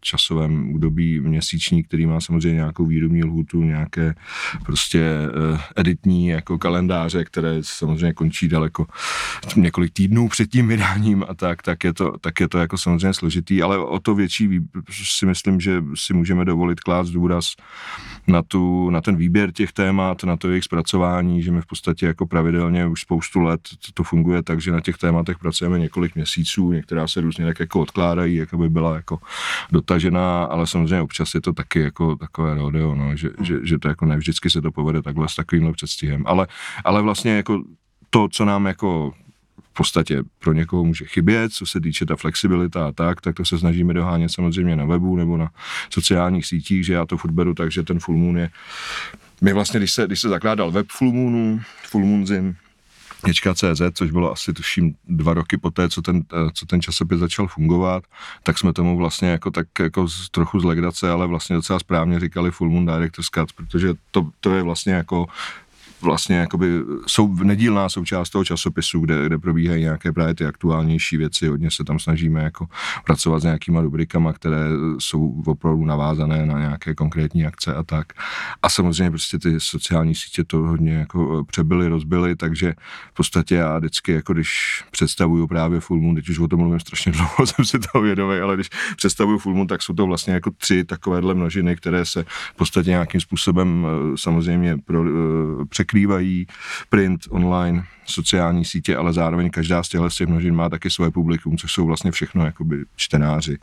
časovém 0.00 0.70
období 0.74 1.20
měsíční, 1.20 1.82
který 1.82 2.06
má 2.06 2.20
samozřejmě 2.20 2.54
nějakou 2.54 2.86
výrobní 2.86 3.24
lhutu, 3.24 3.62
nějaké 3.62 4.14
prostě 4.64 5.10
editní 5.76 6.28
jako 6.28 6.58
kalendáře, 6.58 7.24
které 7.24 7.58
samozřejmě 7.60 8.12
končí 8.12 8.48
daleko 8.48 8.86
několik 9.56 9.92
týdnů 9.92 10.28
před 10.28 10.50
tím 10.50 10.68
vydáním 10.68 11.24
a 11.28 11.34
tak, 11.34 11.62
tak 11.62 11.84
je 11.84 11.92
to, 11.92 12.18
tak 12.20 12.40
je 12.40 12.48
to 12.48 12.58
jako 12.58 12.78
samozřejmě 12.78 13.12
složitý, 13.14 13.62
ale 13.70 13.78
o 13.78 13.98
to 13.98 14.14
větší 14.14 14.60
si 14.90 15.26
myslím, 15.26 15.60
že 15.60 15.82
si 15.94 16.14
můžeme 16.14 16.44
dovolit 16.44 16.80
klást 16.80 17.10
důraz 17.10 17.46
na, 18.26 18.42
tu, 18.42 18.90
na 18.90 19.00
ten 19.00 19.16
výběr 19.16 19.52
těch 19.52 19.72
témat, 19.72 20.24
na 20.24 20.36
to 20.36 20.48
jejich 20.48 20.64
zpracování, 20.64 21.42
že 21.42 21.52
my 21.52 21.60
v 21.60 21.66
podstatě 21.66 22.06
jako 22.06 22.26
pravidelně 22.26 22.86
už 22.86 23.00
spoustu 23.00 23.40
let 23.40 23.60
to 23.94 24.02
funguje 24.02 24.42
tak, 24.42 24.60
že 24.60 24.72
na 24.72 24.80
těch 24.80 24.98
tématech 24.98 25.38
pracujeme 25.38 25.78
několik 25.78 26.14
měsíců, 26.14 26.72
některá 26.72 27.06
se 27.06 27.20
různě 27.20 27.44
tak 27.44 27.60
jako 27.60 27.80
odkládají, 27.80 28.36
jako 28.36 28.58
by 28.58 28.68
byla 28.68 28.96
jako 28.96 29.18
dotažená, 29.72 30.44
ale 30.44 30.66
samozřejmě 30.66 31.00
občas 31.00 31.34
je 31.34 31.40
to 31.40 31.52
taky 31.52 31.80
jako 31.80 32.16
takové 32.16 32.54
rodeo, 32.54 32.94
no, 32.94 33.16
že, 33.16 33.30
že, 33.40 33.58
že, 33.62 33.78
to 33.78 33.88
jako 33.88 34.06
nevždycky 34.06 34.50
se 34.50 34.62
to 34.62 34.72
povede 34.72 35.02
takhle 35.02 35.28
s 35.28 35.34
takovýmhle 35.34 35.72
předstihem, 35.72 36.24
ale, 36.26 36.46
ale 36.84 37.02
vlastně 37.02 37.36
jako 37.36 37.62
to, 38.10 38.28
co 38.28 38.44
nám 38.44 38.66
jako 38.66 39.12
v 39.70 39.74
podstatě 39.76 40.22
pro 40.38 40.52
někoho 40.52 40.84
může 40.84 41.04
chybět, 41.04 41.52
co 41.52 41.66
se 41.66 41.80
týče 41.80 42.06
ta 42.06 42.16
flexibilita 42.16 42.88
a 42.88 42.92
tak, 42.92 43.20
tak 43.20 43.36
to 43.36 43.44
se 43.44 43.58
snažíme 43.58 43.94
dohánět 43.94 44.30
samozřejmě 44.30 44.76
na 44.76 44.84
webu 44.84 45.16
nebo 45.16 45.36
na 45.36 45.50
sociálních 45.90 46.46
sítích, 46.46 46.86
že 46.86 46.92
já 46.92 47.06
to 47.06 47.16
furt 47.16 47.30
beru 47.30 47.54
tak, 47.54 47.72
že 47.72 47.82
ten 47.82 48.00
Full 48.00 48.18
Moon 48.18 48.38
je 48.38 48.50
my 49.40 49.52
vlastně, 49.52 49.80
když 49.80 49.92
se, 49.92 50.06
když 50.06 50.20
se 50.20 50.28
zakládal 50.28 50.70
web 50.70 50.86
Full 50.90 51.12
Moonu, 51.12 51.60
Full 51.82 52.04
Moonzim, 52.04 52.56
CZ, 53.54 53.82
což 53.94 54.10
bylo 54.10 54.32
asi 54.32 54.52
tuším 54.52 54.94
dva 55.08 55.34
roky 55.34 55.56
poté, 55.56 55.88
co 55.88 56.02
ten, 56.02 56.22
eh, 56.32 56.50
co 56.54 56.66
ten 56.66 56.82
časopis 56.82 57.18
začal 57.18 57.48
fungovat, 57.48 58.04
tak 58.42 58.58
jsme 58.58 58.72
tomu 58.72 58.96
vlastně 58.96 59.28
jako 59.28 59.50
tak 59.50 59.66
jako 59.80 60.08
z, 60.08 60.30
trochu 60.30 60.60
z 60.60 60.64
legrace, 60.64 61.10
ale 61.10 61.26
vlastně 61.26 61.56
docela 61.56 61.78
správně 61.78 62.20
říkali 62.20 62.50
Full 62.50 62.70
Moon 62.70 62.86
Director's 62.86 63.28
Cut, 63.28 63.52
protože 63.52 63.94
to, 64.10 64.30
to 64.40 64.54
je 64.54 64.62
vlastně 64.62 64.92
jako 64.92 65.26
vlastně 66.02 66.36
jakoby 66.36 66.82
jsou 67.06 67.34
nedílná 67.34 67.88
součást 67.88 68.30
toho 68.30 68.44
časopisu, 68.44 69.00
kde, 69.00 69.26
kde 69.26 69.38
probíhají 69.38 69.82
nějaké 69.82 70.12
právě 70.12 70.34
ty 70.34 70.46
aktuálnější 70.46 71.16
věci, 71.16 71.48
hodně 71.48 71.70
se 71.70 71.84
tam 71.84 71.98
snažíme 71.98 72.42
jako 72.42 72.66
pracovat 73.04 73.40
s 73.40 73.44
nějakýma 73.44 73.80
rubrikama, 73.80 74.32
které 74.32 74.68
jsou 74.98 75.42
opravdu 75.46 75.84
navázané 75.84 76.46
na 76.46 76.58
nějaké 76.58 76.94
konkrétní 76.94 77.46
akce 77.46 77.74
a 77.74 77.82
tak. 77.82 78.12
A 78.62 78.68
samozřejmě 78.68 79.10
prostě 79.10 79.38
ty 79.38 79.60
sociální 79.60 80.14
sítě 80.14 80.44
to 80.44 80.58
hodně 80.58 80.92
jako 80.92 81.44
přebyly, 81.44 81.88
rozbily, 81.88 82.36
takže 82.36 82.74
v 83.10 83.14
podstatě 83.14 83.54
já 83.54 83.78
vždycky, 83.78 84.12
jako 84.12 84.32
když 84.32 84.84
představuju 84.90 85.46
právě 85.46 85.80
Full 85.80 86.00
Moon, 86.00 86.14
teď 86.14 86.28
už 86.28 86.38
o 86.38 86.48
tom 86.48 86.60
mluvím 86.60 86.80
strašně 86.80 87.12
dlouho, 87.12 87.46
jsem 87.46 87.64
si 87.64 87.78
toho 87.78 88.02
vědomý, 88.02 88.36
ale 88.36 88.54
když 88.54 88.68
představuju 88.96 89.38
Full 89.38 89.54
Moon, 89.54 89.66
tak 89.66 89.82
jsou 89.82 89.94
to 89.94 90.06
vlastně 90.06 90.34
jako 90.34 90.50
tři 90.50 90.84
takovéhle 90.84 91.34
množiny, 91.34 91.76
které 91.76 92.04
se 92.04 92.24
v 92.54 92.56
podstatě 92.56 92.90
nějakým 92.90 93.20
způsobem 93.20 93.86
eh, 93.86 94.16
samozřejmě 94.16 94.78
pro, 94.84 95.04
eh, 95.04 95.64
překrývají 95.90 96.46
print, 96.88 97.20
online, 97.30 97.84
sociální 98.06 98.64
sítě, 98.64 98.96
ale 98.96 99.12
zároveň 99.12 99.50
každá 99.50 99.82
z 99.82 99.88
těchto 99.88 100.08
těch 100.08 100.28
množin 100.28 100.54
má 100.54 100.68
taky 100.68 100.90
svoje 100.90 101.10
publikum, 101.10 101.56
což 101.56 101.72
jsou 101.72 101.86
vlastně 101.86 102.10
všechno 102.10 102.44
jakoby 102.44 102.84
čtenáři. 102.96 103.58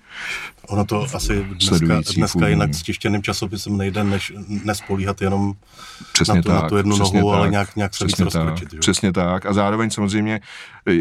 Ono 0.68 0.86
to 0.86 1.08
asi 1.14 1.44
dneska, 1.44 2.02
dneska 2.16 2.48
jinak 2.48 2.74
s 2.74 2.84
tištěným 2.84 3.24
časopisem 3.24 3.78
nejde, 3.78 4.04
než 4.04 4.34
nespolíhat 4.48 5.22
jenom 5.22 5.54
přesně 6.14 6.36
na, 6.36 6.42
tu, 6.42 6.50
tak, 6.50 6.62
na 6.64 6.70
tu 6.70 6.78
jednu 6.78 6.98
nohu, 6.98 7.32
tak, 7.32 7.40
ale 7.40 7.50
nějak, 7.50 7.76
nějak 7.76 7.96
se 7.96 8.06
víc 8.06 8.20
rozkročit. 8.20 8.74
Jo? 8.74 8.80
Přesně 8.80 9.14
tak. 9.14 9.46
A 9.46 9.54
zároveň 9.54 9.90
samozřejmě 9.90 10.40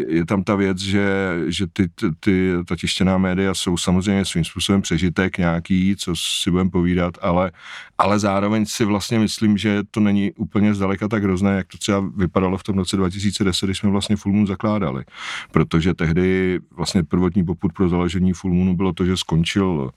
je 0.07 0.25
tam 0.25 0.43
ta 0.43 0.55
věc, 0.55 0.77
že, 0.77 1.07
že 1.47 1.67
ty, 1.73 1.87
ty, 1.87 2.05
ty, 2.19 2.53
ta 2.67 2.75
tištěná 2.75 3.17
média 3.17 3.53
jsou 3.53 3.77
samozřejmě 3.77 4.25
svým 4.25 4.45
způsobem 4.45 4.81
přežitek 4.81 5.37
nějaký, 5.37 5.95
co 5.99 6.13
si 6.15 6.51
budeme 6.51 6.69
povídat, 6.69 7.13
ale, 7.21 7.51
ale 7.97 8.19
zároveň 8.19 8.65
si 8.65 8.85
vlastně 8.85 9.19
myslím, 9.19 9.57
že 9.57 9.83
to 9.91 9.99
není 9.99 10.31
úplně 10.31 10.73
zdaleka 10.73 11.07
tak 11.07 11.16
hrozné, 11.23 11.55
jak 11.55 11.67
to 11.67 11.77
třeba 11.77 11.99
vypadalo 12.17 12.57
v 12.57 12.63
tom 12.63 12.77
roce 12.77 12.97
2010, 12.97 13.65
když 13.65 13.77
jsme 13.77 13.89
vlastně 13.89 14.15
Full 14.15 14.33
Moon 14.33 14.47
zakládali. 14.47 15.03
Protože 15.51 15.93
tehdy 15.93 16.59
vlastně 16.77 17.03
prvotní 17.03 17.45
poput 17.45 17.73
pro 17.73 17.89
založení 17.89 18.33
Full 18.33 18.53
Moonu 18.53 18.75
bylo 18.75 18.93
to, 18.93 19.05
že 19.05 19.17
skončil 19.17 19.91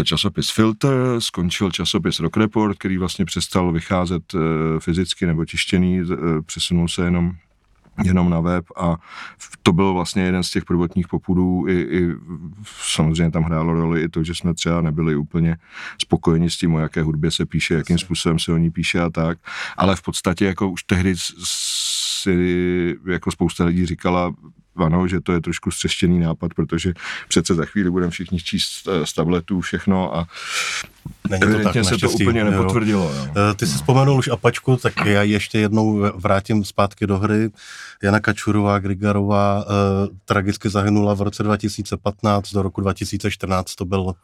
eh, 0.00 0.04
časopis 0.04 0.50
Filter, 0.50 0.96
skončil 1.18 1.70
časopis 1.70 2.20
Rock 2.20 2.36
Report, 2.36 2.78
který 2.78 2.98
vlastně 2.98 3.24
přestal 3.24 3.72
vycházet 3.72 4.22
eh, 4.34 4.38
fyzicky 4.80 5.26
nebo 5.26 5.44
tištěný, 5.44 6.00
eh, 6.00 6.42
přesunul 6.46 6.88
se 6.88 7.04
jenom 7.04 7.32
jenom 8.04 8.30
na 8.30 8.40
web 8.40 8.64
a 8.76 8.96
to 9.62 9.72
byl 9.72 9.92
vlastně 9.92 10.22
jeden 10.22 10.42
z 10.42 10.50
těch 10.50 10.64
prvotních 10.64 11.08
popudů. 11.08 11.64
I, 11.68 11.72
i 11.72 12.08
samozřejmě 12.64 13.30
tam 13.30 13.42
hrálo 13.42 13.72
roli 13.72 14.02
i 14.02 14.08
to, 14.08 14.24
že 14.24 14.34
jsme 14.34 14.54
třeba 14.54 14.80
nebyli 14.80 15.16
úplně 15.16 15.56
spokojeni 16.02 16.50
s 16.50 16.56
tím, 16.56 16.74
o 16.74 16.78
jaké 16.78 17.02
hudbě 17.02 17.30
se 17.30 17.46
píše, 17.46 17.74
jakým 17.74 17.98
způsobem 17.98 18.38
se 18.38 18.52
o 18.52 18.56
ní 18.56 18.70
píše 18.70 19.00
a 19.00 19.10
tak, 19.10 19.38
ale 19.76 19.96
v 19.96 20.02
podstatě 20.02 20.44
jako 20.44 20.70
už 20.70 20.82
tehdy 20.82 21.14
si 22.22 22.96
jako 23.06 23.30
spousta 23.30 23.64
lidí 23.64 23.86
říkala, 23.86 24.34
ano, 24.76 25.08
že 25.08 25.20
to 25.20 25.32
je 25.32 25.40
trošku 25.40 25.70
střeštěný 25.70 26.20
nápad, 26.20 26.54
protože 26.54 26.92
přece 27.28 27.54
za 27.54 27.64
chvíli 27.64 27.90
budeme 27.90 28.10
všichni 28.10 28.38
číst 28.38 28.88
eh, 28.88 29.06
z 29.06 29.12
tabletů 29.12 29.60
všechno 29.60 30.16
a 30.16 30.26
Není 31.28 31.40
to 31.40 31.72
tak, 31.72 31.84
se 31.84 31.98
to 31.98 32.10
úplně 32.10 32.44
nepotvrdilo. 32.44 33.02
Jo. 33.02 33.26
Eh, 33.50 33.54
ty 33.54 33.66
jsi 33.66 33.74
vzpomenul 33.74 34.18
už 34.18 34.28
Apačku, 34.28 34.76
tak 34.76 34.92
já 35.04 35.22
ještě 35.22 35.58
jednou 35.58 36.12
vrátím 36.14 36.64
zpátky 36.64 37.06
do 37.06 37.18
hry. 37.18 37.50
Jana 38.02 38.20
Kačurová, 38.20 38.78
Grigarová 38.78 39.64
eh, 39.64 40.08
tragicky 40.24 40.68
zahynula 40.68 41.14
v 41.14 41.22
roce 41.22 41.42
2015, 41.42 42.52
do 42.52 42.62
roku 42.62 42.80
2014 42.80 43.74
to 43.74 43.84
byl, 43.84 44.14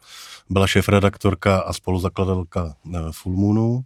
byla 0.49 0.67
šéf-redaktorka 0.67 1.59
a 1.59 1.73
spoluzakladatelka 1.73 2.73
eh, 2.95 2.99
Full 3.11 3.35
Moonu. 3.35 3.85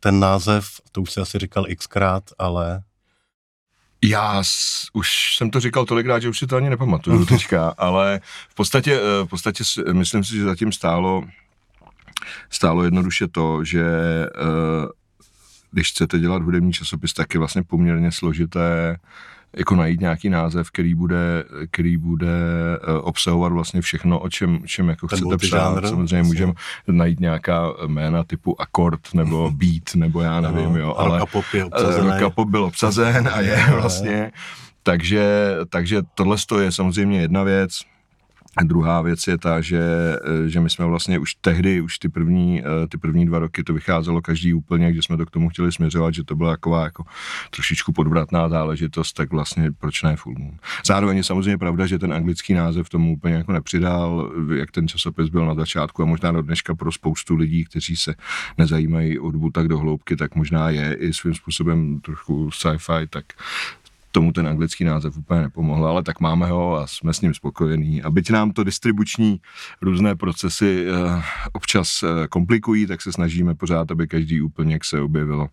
Ten 0.00 0.20
název, 0.20 0.68
to 0.92 1.02
už 1.02 1.12
si 1.12 1.20
asi 1.20 1.38
říkal 1.38 1.66
xkrát, 1.76 2.24
ale 2.38 2.82
já 4.08 4.42
s, 4.42 4.86
už 4.92 5.36
jsem 5.36 5.50
to 5.50 5.60
říkal 5.60 5.84
tolikrát, 5.84 6.18
že 6.18 6.28
už 6.28 6.38
si 6.38 6.46
to 6.46 6.56
ani 6.56 6.70
nepamatuju 6.70 7.26
teďka, 7.26 7.74
ale 7.78 8.20
v 8.48 8.54
podstatě, 8.54 9.00
eh, 9.00 9.24
v 9.24 9.26
podstatě 9.26 9.64
myslím 9.92 10.24
si, 10.24 10.36
že 10.36 10.44
zatím 10.44 10.72
stálo, 10.72 11.24
stálo 12.50 12.84
jednoduše 12.84 13.28
to, 13.28 13.64
že 13.64 13.84
eh, 14.26 14.88
když 15.70 15.90
chcete 15.90 16.18
dělat 16.18 16.42
hudební 16.42 16.72
časopis, 16.72 17.12
tak 17.12 17.34
je 17.34 17.38
vlastně 17.38 17.62
poměrně 17.62 18.12
složité 18.12 18.96
jako 19.56 19.76
najít 19.76 20.00
nějaký 20.00 20.28
název, 20.28 20.70
který 20.70 20.94
bude, 20.94 21.44
který 21.70 21.96
bude 21.96 22.28
eh, 22.82 22.92
obsahovat 22.92 23.52
vlastně 23.52 23.80
všechno, 23.80 24.18
o 24.18 24.28
čem, 24.28 24.58
čem 24.66 24.88
jako 24.88 25.06
Ten 25.06 25.18
chcete 25.18 25.36
psát. 25.36 25.86
Samozřejmě 25.88 26.22
můžeme 26.22 26.52
najít 26.88 27.20
nějaká 27.20 27.72
jména 27.86 28.24
typu 28.24 28.60
akord 28.60 29.14
nebo 29.14 29.50
beat, 29.54 29.94
nebo 29.94 30.20
já 30.20 30.40
nevím, 30.40 30.72
no, 30.72 30.78
jo, 30.78 30.94
ale 30.96 31.20
je 31.52 31.64
obsazený. 31.64 32.08
Rockapop 32.10 32.48
byl 32.48 32.64
obsazen 32.64 33.28
a 33.34 33.40
je 33.40 33.64
vlastně. 33.70 34.32
Takže, 34.82 35.56
takže 35.68 36.02
tohle 36.14 36.36
je 36.60 36.72
samozřejmě 36.72 37.20
jedna 37.20 37.42
věc. 37.42 37.70
Druhá 38.64 39.02
věc 39.02 39.26
je 39.26 39.38
ta, 39.38 39.60
že, 39.60 39.82
eh, 40.24 40.48
že 40.48 40.60
my 40.60 40.70
jsme 40.70 40.84
vlastně 40.84 41.18
už 41.18 41.34
tehdy, 41.34 41.80
už 41.80 41.98
ty 41.98 42.08
první, 42.08 42.62
eh, 42.62 42.86
ty 42.88 42.98
první 42.98 43.26
dva 43.26 43.38
roky 43.38 43.64
to 43.64 43.74
vycházelo 43.74 44.22
každý 44.22 44.54
úplně, 44.54 44.94
že 44.94 45.02
jsme 45.02 45.16
to 45.16 45.26
k 45.26 45.30
tomu 45.30 45.48
chtěli 45.48 45.72
směřovat, 45.72 46.14
že 46.14 46.24
to 46.24 46.36
byla 46.36 46.50
taková 46.50 46.84
jako 46.84 47.04
trošičku 47.50 47.92
podvratná 47.92 48.48
záležitost, 48.48 49.12
tak 49.12 49.30
vlastně 49.30 49.72
proč 49.72 50.02
ne 50.02 50.16
Full 50.16 50.34
Moon. 50.38 50.56
Zároveň 50.86 51.16
je 51.16 51.24
samozřejmě 51.24 51.58
pravda, 51.58 51.86
že 51.86 51.98
ten 51.98 52.12
anglický 52.12 52.54
název 52.54 52.88
tomu 52.88 53.12
úplně 53.12 53.34
jako 53.34 53.52
nepřidal, 53.52 54.32
jak 54.54 54.70
ten 54.70 54.88
časopis 54.88 55.28
byl 55.28 55.46
na 55.46 55.54
začátku 55.54 56.02
a 56.02 56.06
možná 56.06 56.32
do 56.32 56.42
dneška 56.42 56.74
pro 56.74 56.92
spoustu 56.92 57.36
lidí, 57.36 57.64
kteří 57.64 57.96
se 57.96 58.14
nezajímají 58.58 59.18
o 59.18 59.50
tak 59.50 59.68
do 59.68 59.78
hloubky, 59.78 60.16
tak 60.16 60.34
možná 60.34 60.70
je 60.70 60.94
i 60.94 61.12
svým 61.12 61.34
způsobem 61.34 62.00
trochu 62.00 62.50
sci-fi, 62.50 63.06
tak 63.10 63.24
tomu 64.16 64.32
ten 64.32 64.48
anglický 64.48 64.84
název 64.84 65.16
úplně 65.16 65.40
nepomohl, 65.40 65.86
ale 65.86 66.02
tak 66.02 66.20
máme 66.20 66.46
ho 66.46 66.76
a 66.76 66.86
jsme 66.86 67.12
s 67.12 67.20
ním 67.20 67.34
spokojení. 67.34 68.02
A 68.02 68.10
byť 68.10 68.30
nám 68.30 68.52
to 68.52 68.64
distribuční 68.64 69.40
různé 69.82 70.16
procesy 70.16 70.86
uh, 70.88 71.22
občas 71.52 72.02
uh, 72.02 72.08
komplikují, 72.26 72.86
tak 72.86 73.02
se 73.02 73.12
snažíme 73.12 73.54
pořád, 73.54 73.90
aby 73.90 74.08
každý 74.08 74.40
úplně 74.40 74.78
se 74.82 75.00
objevilo 75.00 75.48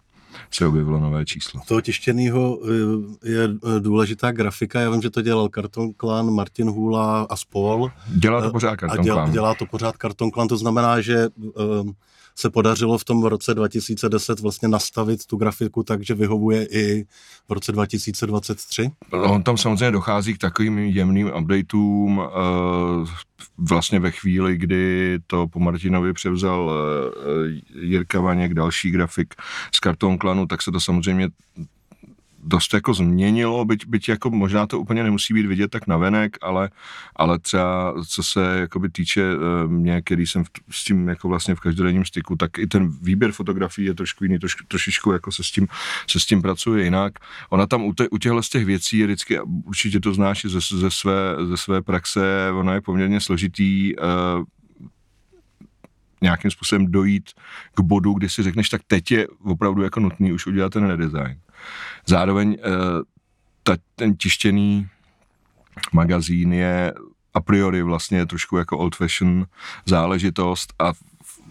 se 0.52 0.68
objevilo 0.68 1.00
nové 1.00 1.26
číslo. 1.26 1.62
Toho 1.68 1.82
tištěného 1.82 2.60
eh, 2.64 3.30
je 3.30 3.50
důležitá 3.80 4.32
grafika. 4.32 4.82
Já 4.82 4.90
vím, 4.90 5.02
že 5.02 5.10
to 5.10 5.22
dělal 5.22 5.50
Karton 5.50 5.90
Clan, 6.00 6.34
Martin 6.34 6.70
Hůla 6.70 7.22
a 7.30 7.36
spol. 7.36 7.92
Dělá 8.08 8.42
to 8.42 8.52
pořád 8.52 8.76
Karton 8.76 9.00
a 9.00 9.04
děl, 9.04 9.16
Clan. 9.16 9.32
Dělá 9.32 9.54
to 9.54 9.66
pořád 9.66 9.98
Karton 9.98 10.32
Clan, 10.32 10.48
to 10.48 10.58
znamená, 10.58 11.02
že 11.02 11.28
se 12.36 12.50
podařilo 12.50 12.98
v 12.98 13.04
tom 13.04 13.24
roce 13.24 13.54
2010 13.54 14.40
vlastně 14.40 14.68
nastavit 14.68 15.26
tu 15.26 15.38
grafiku 15.38 15.84
tak, 15.84 16.06
že 16.06 16.14
vyhovuje 16.14 16.68
i 16.72 17.06
v 17.50 17.54
roce 17.54 17.72
2023? 17.72 18.92
On 19.12 19.44
tam 19.44 19.58
samozřejmě 19.58 19.92
dochází 19.92 20.34
k 20.34 20.38
takovým 20.38 20.80
jemným 20.80 21.32
updateům 21.40 22.22
eh, 22.22 23.06
vlastně 23.58 24.00
ve 24.00 24.12
chvíli, 24.12 24.58
kdy 24.58 25.20
to 25.28 25.48
po 25.48 25.60
Martinovi 25.60 26.14
převzal 26.14 26.72
eh, 26.72 27.80
Jirka 27.80 28.22
Vaněk, 28.22 28.54
další 28.54 28.92
grafik 28.92 29.36
z 29.76 29.80
Karton 29.80 30.18
Klanu, 30.18 30.48
tak 30.48 30.62
se 30.62 30.72
to 30.72 30.80
samozřejmě 30.80 31.30
dost 32.46 32.74
jako 32.74 32.94
změnilo, 32.94 33.66
byť, 33.66 33.88
byť 33.88 34.10
jako 34.10 34.30
možná 34.30 34.68
to 34.68 34.80
úplně 34.80 35.04
nemusí 35.04 35.34
být 35.34 35.46
vidět 35.46 35.72
tak 35.72 35.88
navenek, 35.88 36.38
ale, 36.42 36.70
ale 37.16 37.40
třeba 37.40 37.94
co 38.08 38.24
se 38.24 38.58
jakoby 38.60 38.90
týče 38.90 39.22
eh, 39.22 39.68
mě, 39.68 40.02
který 40.02 40.28
jsem 40.28 40.44
v, 40.44 40.50
s 40.72 40.84
tím 40.84 41.08
jako 41.08 41.28
vlastně 41.28 41.56
v 41.56 41.60
každodenním 41.60 42.06
styku, 42.06 42.36
tak 42.36 42.58
i 42.58 42.68
ten 42.68 42.92
výběr 43.02 43.32
fotografií 43.32 43.88
je 43.88 43.94
trošku 43.94 44.24
jiný, 44.24 44.40
troš, 44.40 44.56
trošičku 44.68 45.12
jako 45.12 45.32
se 45.32 45.44
s 45.44 45.52
tím, 45.52 45.68
se 46.10 46.20
s 46.20 46.26
tím 46.26 46.42
pracuje 46.42 46.84
jinak. 46.84 47.14
Ona 47.50 47.68
tam 47.68 47.84
u, 47.84 47.94
te, 47.94 48.10
u 48.10 48.42
z 48.42 48.50
těch 48.50 48.66
věcí 48.66 48.98
je 48.98 49.06
vždycky, 49.06 49.40
určitě 49.66 50.00
to 50.00 50.14
znáš 50.14 50.46
ze, 50.46 50.60
ze, 50.78 50.92
své, 50.92 51.36
ze 51.48 51.58
své 51.58 51.82
praxe, 51.82 52.50
ona 52.54 52.74
je 52.74 52.82
poměrně 52.82 53.22
složitý 53.22 53.96
uh, 53.96 54.44
nějakým 56.22 56.52
způsobem 56.52 56.92
dojít 56.92 57.30
k 57.74 57.80
bodu, 57.82 58.14
kdy 58.14 58.30
si 58.30 58.44
řekneš, 58.44 58.70
tak 58.70 58.82
teď 58.88 59.12
je 59.12 59.28
opravdu 59.28 59.82
jako 59.82 60.00
nutný 60.00 60.34
už 60.34 60.48
udělat 60.48 60.74
ten 60.74 60.88
redesign. 60.88 61.43
Zároveň 62.06 62.58
eh, 62.60 62.70
ta, 63.64 63.78
ten 63.96 64.16
tištěný 64.16 64.88
magazín 65.94 66.54
je 66.54 66.94
a 67.34 67.42
priori 67.42 67.82
vlastně 67.82 68.26
trošku 68.26 68.58
jako 68.58 68.78
old 68.78 68.96
fashion 68.96 69.46
záležitost 69.86 70.74
a 70.80 70.94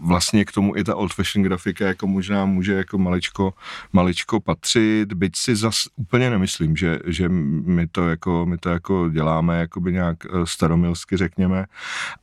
vlastně 0.01 0.45
k 0.45 0.51
tomu 0.51 0.77
i 0.77 0.83
ta 0.83 0.95
old 0.95 1.13
fashion 1.13 1.43
grafika 1.43 1.87
jako 1.87 2.07
možná 2.07 2.45
může 2.45 2.73
jako 2.73 2.97
maličko, 2.97 3.53
maličko 3.93 4.39
patřit, 4.39 5.13
byť 5.13 5.35
si 5.35 5.55
zas 5.55 5.75
úplně 5.95 6.29
nemyslím, 6.29 6.75
že, 6.75 6.99
že 7.05 7.29
my, 7.29 7.87
to 7.87 8.09
jako, 8.09 8.45
my 8.45 8.57
to 8.57 8.69
jako 8.69 9.09
děláme 9.09 9.59
jakoby 9.59 9.93
nějak 9.93 10.17
eh, 10.25 10.29
staromilsky 10.43 11.17
řekněme, 11.17 11.65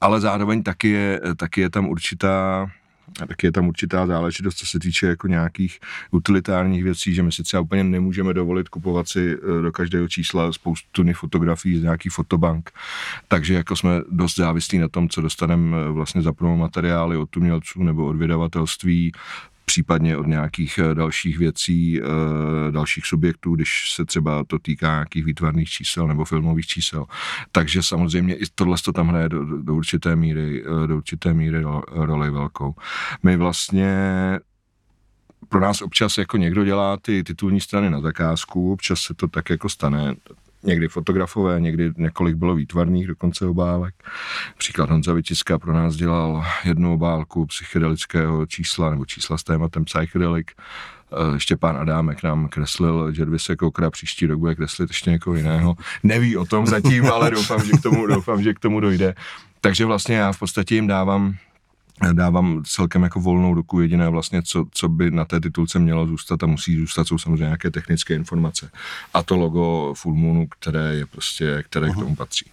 ale 0.00 0.20
zároveň 0.20 0.62
taky 0.62 0.88
je, 0.88 1.20
taky 1.36 1.60
je 1.60 1.70
tam 1.70 1.88
určitá 1.88 2.70
a 3.22 3.26
taky 3.26 3.46
je 3.46 3.52
tam 3.52 3.68
určitá 3.68 4.06
záležitost, 4.06 4.54
co 4.54 4.66
se 4.66 4.78
týče 4.78 5.06
jako 5.06 5.26
nějakých 5.26 5.78
utilitárních 6.10 6.84
věcí, 6.84 7.14
že 7.14 7.22
my 7.22 7.32
si 7.32 7.42
třeba 7.42 7.60
úplně 7.60 7.84
nemůžeme 7.84 8.34
dovolit 8.34 8.68
kupovat 8.68 9.08
si 9.08 9.36
eh, 9.36 9.62
do 9.62 9.72
každého 9.72 10.08
čísla 10.08 10.52
spoustu 10.52 11.04
fotografií 11.14 11.78
z 11.78 11.82
nějakých 11.82 12.12
fotobank. 12.12 12.70
Takže 13.28 13.54
jako 13.54 13.76
jsme 13.76 13.90
dost 14.10 14.36
závislí 14.36 14.78
na 14.78 14.88
tom, 14.88 15.08
co 15.08 15.20
dostaneme 15.20 15.76
eh, 15.76 15.90
vlastně 15.90 16.22
za 16.22 16.32
materiály 16.56 17.16
od 17.16 17.36
umělců 17.36 17.82
nebo 17.82 18.06
od 18.06 18.16
vydavatelství, 18.16 19.12
případně 19.70 20.16
od 20.16 20.26
nějakých 20.26 20.78
eh, 20.78 20.94
dalších 20.94 21.38
věcí, 21.38 22.00
dalších 22.70 23.06
subjektů, 23.06 23.54
když 23.54 23.92
se 23.92 24.04
třeba 24.04 24.44
to 24.44 24.58
týká 24.58 24.86
nějakých 24.86 25.24
výtvarných 25.24 25.70
čísel 25.70 26.08
nebo 26.08 26.24
filmových 26.24 26.66
čísel. 26.66 27.04
Takže 27.52 27.82
samozřejmě 27.82 28.34
i 28.34 28.42
tohle 28.54 28.76
to 28.84 28.92
tam 28.92 29.08
hraje 29.08 29.28
do, 29.28 29.62
do 29.62 29.74
určité 29.74 30.16
míry, 30.16 30.64
do 30.86 30.96
určité 30.96 31.34
míry 31.34 31.62
roli 31.86 32.30
velkou. 32.30 32.74
My 33.22 33.36
vlastně 33.36 33.90
pro 35.48 35.60
nás 35.60 35.82
občas 35.82 36.18
jako 36.18 36.36
někdo 36.36 36.64
dělá 36.64 36.96
ty 36.96 37.24
titulní 37.24 37.60
strany 37.60 37.90
na 37.90 38.00
zakázku, 38.00 38.72
občas 38.72 39.00
se 39.00 39.14
to 39.14 39.28
tak 39.28 39.50
jako 39.50 39.68
stane, 39.68 40.14
někdy 40.62 40.88
fotografové, 40.88 41.60
někdy 41.60 41.92
několik 41.96 42.36
bylo 42.36 42.54
výtvarných 42.54 43.06
dokonce 43.06 43.46
obálek. 43.46 43.94
Příklad 44.58 44.90
Honza 44.90 45.12
Vytiska 45.12 45.58
pro 45.58 45.72
nás 45.72 45.96
dělal 45.96 46.44
jednu 46.64 46.94
obálku 46.94 47.46
psychedelického 47.46 48.46
čísla 48.46 48.90
nebo 48.90 49.04
čísla 49.04 49.38
s 49.38 49.44
tématem 49.44 49.84
psychedelic. 49.84 50.46
Eh, 51.12 51.40
Štěpán 51.40 51.76
Adámek 51.76 52.22
nám 52.22 52.48
kreslil 52.48 53.12
Jervise 53.18 53.56
Kokra, 53.56 53.90
příští 53.90 54.26
rok 54.26 54.38
bude 54.38 54.54
kreslit 54.54 54.90
ještě 54.90 55.10
někoho 55.10 55.36
jiného. 55.36 55.76
Neví 56.02 56.36
o 56.36 56.44
tom 56.44 56.66
zatím, 56.66 57.06
ale 57.12 57.30
doufám, 57.30 57.64
že 57.64 57.72
k 57.72 57.82
tomu, 57.82 58.06
doufám, 58.06 58.42
že 58.42 58.54
k 58.54 58.58
tomu 58.58 58.80
dojde. 58.80 59.14
Takže 59.60 59.84
vlastně 59.84 60.16
já 60.16 60.32
v 60.32 60.38
podstatě 60.38 60.74
jim 60.74 60.86
dávám 60.86 61.36
dávám 62.12 62.62
celkem 62.66 63.02
jako 63.02 63.20
volnou 63.20 63.54
ruku. 63.54 63.80
Jediné 63.80 64.08
vlastně, 64.08 64.42
co, 64.42 64.64
co 64.70 64.88
by 64.88 65.10
na 65.10 65.24
té 65.24 65.40
titulce 65.40 65.78
mělo 65.78 66.06
zůstat 66.06 66.42
a 66.42 66.46
musí 66.46 66.76
zůstat, 66.76 67.06
jsou 67.06 67.18
samozřejmě 67.18 67.44
nějaké 67.44 67.70
technické 67.70 68.14
informace. 68.14 68.70
A 69.14 69.22
to 69.22 69.36
logo 69.36 69.94
Full 69.94 70.14
Moonu, 70.14 70.46
které 70.46 70.94
je 70.94 71.06
prostě, 71.06 71.62
které 71.66 71.86
uh-huh. 71.86 71.96
k 71.96 71.98
tomu 71.98 72.16
patří. 72.16 72.50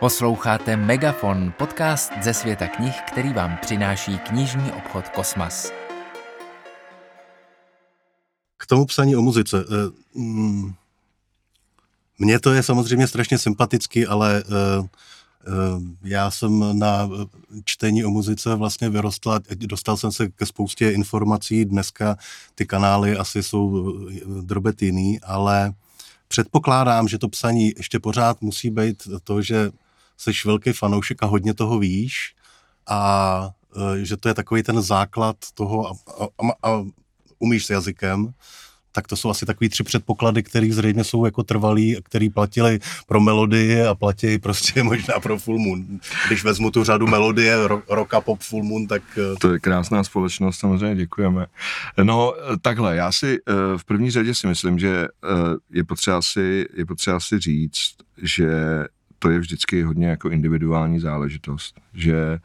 Posloucháte 0.00 0.76
Megafon, 0.76 1.52
podcast 1.58 2.12
ze 2.22 2.34
světa 2.34 2.66
knih, 2.66 2.94
který 3.06 3.32
vám 3.32 3.58
přináší 3.62 4.18
knižní 4.18 4.72
obchod 4.72 5.08
Kosmas. 5.08 5.72
K 8.56 8.66
tomu 8.66 8.86
psaní 8.86 9.16
o 9.16 9.22
muzice. 9.22 9.64
Eh, 9.68 10.18
mm, 10.18 10.74
mně 12.18 12.40
to 12.40 12.52
je 12.52 12.62
samozřejmě 12.62 13.06
strašně 13.06 13.38
sympatický, 13.38 14.06
ale 14.06 14.42
Eh, 14.46 14.88
já 16.02 16.30
jsem 16.30 16.78
na 16.78 17.08
eh, 17.12 17.26
čtení 17.64 18.04
o 18.04 18.10
muzice 18.10 18.54
vlastně 18.54 18.90
vyrostla, 18.90 19.40
dostal 19.54 19.96
jsem 19.96 20.12
se 20.12 20.28
ke 20.28 20.46
spoustě 20.46 20.90
informací, 20.90 21.64
dneska 21.64 22.16
ty 22.54 22.66
kanály 22.66 23.16
asi 23.16 23.42
jsou 23.42 23.94
eh, 24.10 24.20
drobet 24.42 24.82
jiný, 24.82 25.20
ale 25.20 25.72
předpokládám, 26.28 27.08
že 27.08 27.18
to 27.18 27.28
psaní 27.28 27.72
ještě 27.76 27.98
pořád 27.98 28.42
musí 28.42 28.70
být 28.70 29.08
to, 29.24 29.42
že 29.42 29.70
jsi 30.16 30.30
velký 30.44 30.72
fanoušek 30.72 31.22
a 31.22 31.26
hodně 31.26 31.54
toho 31.54 31.78
víš 31.78 32.34
a 32.86 33.50
že 34.02 34.16
to 34.16 34.28
je 34.28 34.34
takový 34.34 34.62
ten 34.62 34.82
základ 34.82 35.36
toho 35.54 35.88
a, 35.88 35.92
a, 36.24 36.70
a 36.70 36.84
umíš 37.38 37.66
s 37.66 37.70
jazykem 37.70 38.34
tak 38.92 39.08
to 39.08 39.16
jsou 39.16 39.30
asi 39.30 39.46
takový 39.46 39.68
tři 39.68 39.82
předpoklady, 39.82 40.42
které 40.42 40.68
zřejmě 40.72 41.04
jsou 41.04 41.24
jako 41.24 41.42
trvalý, 41.42 41.96
který 42.02 42.30
platili 42.30 42.78
pro 43.06 43.20
melodie 43.20 43.88
a 43.88 43.94
platí 43.94 44.38
prostě 44.38 44.82
možná 44.82 45.20
pro 45.22 45.38
Full 45.38 45.58
Moon. 45.58 45.86
Když 46.26 46.44
vezmu 46.44 46.70
tu 46.70 46.84
řadu 46.84 47.06
melodie, 47.06 47.56
roka 47.88 48.20
pop 48.20 48.40
Full 48.40 48.62
Moon, 48.62 48.86
tak... 48.86 49.02
Eh, 49.18 49.36
to 49.40 49.52
je 49.52 49.58
krásná 49.58 50.04
společnost, 50.04 50.58
samozřejmě 50.58 50.96
děkujeme. 50.96 51.46
No 52.02 52.34
takhle, 52.62 52.96
já 52.96 53.12
si 53.12 53.38
eh, 53.48 53.52
v 53.76 53.84
první 53.84 54.10
řadě 54.10 54.34
si 54.34 54.46
myslím, 54.46 54.78
že 54.78 55.08
eh, 55.24 55.28
je 55.70 55.84
potřeba 55.84 56.22
si, 56.22 56.66
je 56.74 56.86
potřeba 56.86 57.20
si 57.20 57.38
říct, 57.38 57.94
že 58.22 58.48
to 59.18 59.30
je 59.30 59.38
vždycky 59.38 59.82
hodně 59.82 60.06
jako 60.06 60.30
individuální 60.30 61.00
záležitost, 61.00 61.80
že 61.94 62.38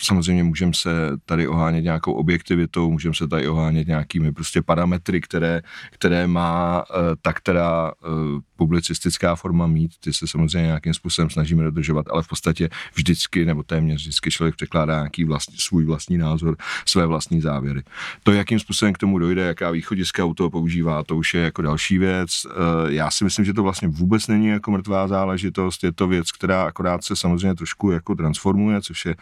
samozřejmě 0.00 0.44
můžeme 0.44 0.72
se 0.74 0.90
tady 1.24 1.48
ohánět 1.48 1.84
nějakou 1.84 2.12
objektivitou, 2.12 2.90
můžeme 2.90 3.14
se 3.14 3.28
tady 3.28 3.48
ohánět 3.48 3.88
nějakými 3.88 4.32
prostě 4.32 4.62
parametry, 4.62 5.20
které, 5.20 5.62
které 5.90 6.26
má 6.26 6.84
eh, 6.90 7.16
ta 7.22 7.32
která 7.32 7.92
eh, 8.04 8.40
publicistická 8.56 9.34
forma 9.34 9.66
mít, 9.66 9.90
ty 10.00 10.12
se 10.12 10.26
samozřejmě 10.26 10.66
nějakým 10.66 10.94
způsobem 10.94 11.30
snažíme 11.30 11.64
dodržovat, 11.64 12.06
ale 12.10 12.22
v 12.22 12.28
podstatě 12.28 12.68
vždycky 12.94 13.44
nebo 13.44 13.62
téměř 13.62 14.00
vždycky 14.00 14.30
člověk 14.30 14.56
překládá 14.56 14.94
nějaký 14.94 15.24
vlastní, 15.24 15.56
svůj 15.58 15.84
vlastní 15.84 16.18
názor, 16.18 16.56
své 16.86 17.06
vlastní 17.06 17.40
závěry. 17.40 17.82
To, 18.22 18.32
jakým 18.32 18.58
způsobem 18.58 18.92
k 18.92 18.98
tomu 18.98 19.18
dojde, 19.18 19.42
jaká 19.42 19.70
východiska 19.70 20.24
u 20.24 20.34
toho 20.34 20.50
používá, 20.50 21.02
to 21.02 21.16
už 21.16 21.34
je 21.34 21.40
jako 21.40 21.62
další 21.62 21.98
věc. 21.98 22.30
Eh, 22.46 22.92
já 22.92 23.10
si 23.10 23.24
myslím, 23.24 23.44
že 23.44 23.52
to 23.52 23.62
vlastně 23.62 23.88
vůbec 23.88 24.26
není 24.26 24.46
jako 24.46 24.70
mrtvá 24.70 25.08
záležitost, 25.08 25.84
je 25.84 25.92
to 25.92 26.06
věc, 26.06 26.32
která 26.32 26.64
akorát 26.64 27.04
se 27.04 27.16
samozřejmě 27.16 27.54
trošku 27.54 27.90
jako 27.90 28.14
transformuje, 28.14 28.82
což 28.82 29.06
je 29.06 29.14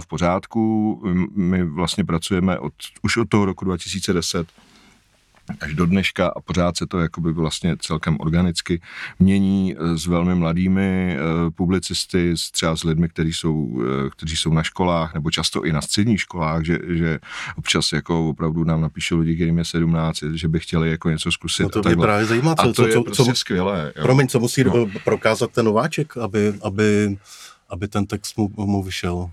v 0.00 0.06
pořádku. 0.06 1.02
My 1.34 1.64
vlastně 1.64 2.04
pracujeme 2.04 2.58
od, 2.58 2.72
už 3.02 3.16
od 3.16 3.28
toho 3.28 3.44
roku 3.44 3.64
2010 3.64 4.46
až 5.60 5.74
do 5.74 5.86
dneška 5.86 6.28
a 6.36 6.40
pořád 6.40 6.76
se 6.76 6.86
to 6.86 6.98
jakoby 6.98 7.32
vlastně 7.32 7.76
celkem 7.80 8.16
organicky 8.20 8.80
mění 9.18 9.74
eh, 9.74 9.98
s 9.98 10.06
velmi 10.06 10.34
mladými 10.34 11.16
eh, 11.16 11.50
publicisty, 11.50 12.34
třeba 12.52 12.76
s 12.76 12.84
lidmi, 12.84 13.08
kteří 13.08 13.32
jsou, 13.32 13.82
eh, 13.82 14.10
kteří 14.10 14.36
jsou 14.36 14.54
na 14.54 14.62
školách 14.62 15.14
nebo 15.14 15.30
často 15.30 15.64
i 15.64 15.72
na 15.72 15.80
středních 15.80 16.20
školách, 16.20 16.64
že, 16.64 16.78
že 16.88 17.18
občas 17.56 17.92
jako 17.92 18.28
opravdu 18.28 18.64
nám 18.64 18.80
napíšou 18.80 19.18
lidi, 19.18 19.34
kterým 19.34 19.58
je 19.58 19.64
17, 19.64 20.18
že 20.34 20.48
by 20.48 20.60
chtěli 20.60 20.90
jako 20.90 21.10
něco 21.10 21.32
zkusit. 21.32 21.62
No 21.62 21.68
to 21.68 21.88
mě 21.88 21.96
právě 21.96 22.26
zajímá, 22.26 22.54
co, 22.54 22.62
a 22.62 22.66
to 22.66 22.72
co, 22.72 22.86
je 22.86 22.92
co, 22.92 23.02
prostě 23.02 23.24
co, 23.24 23.34
skvělé. 23.34 23.92
Jo. 23.96 24.02
Promiň, 24.02 24.28
co 24.28 24.40
musí 24.40 24.64
no. 24.64 24.86
prokázat 25.04 25.50
ten 25.50 25.64
nováček, 25.64 26.16
aby, 26.16 26.54
aby, 26.62 27.18
aby 27.68 27.88
ten 27.88 28.06
text 28.06 28.36
mu, 28.38 28.50
mu 28.56 28.82
vyšel? 28.82 29.30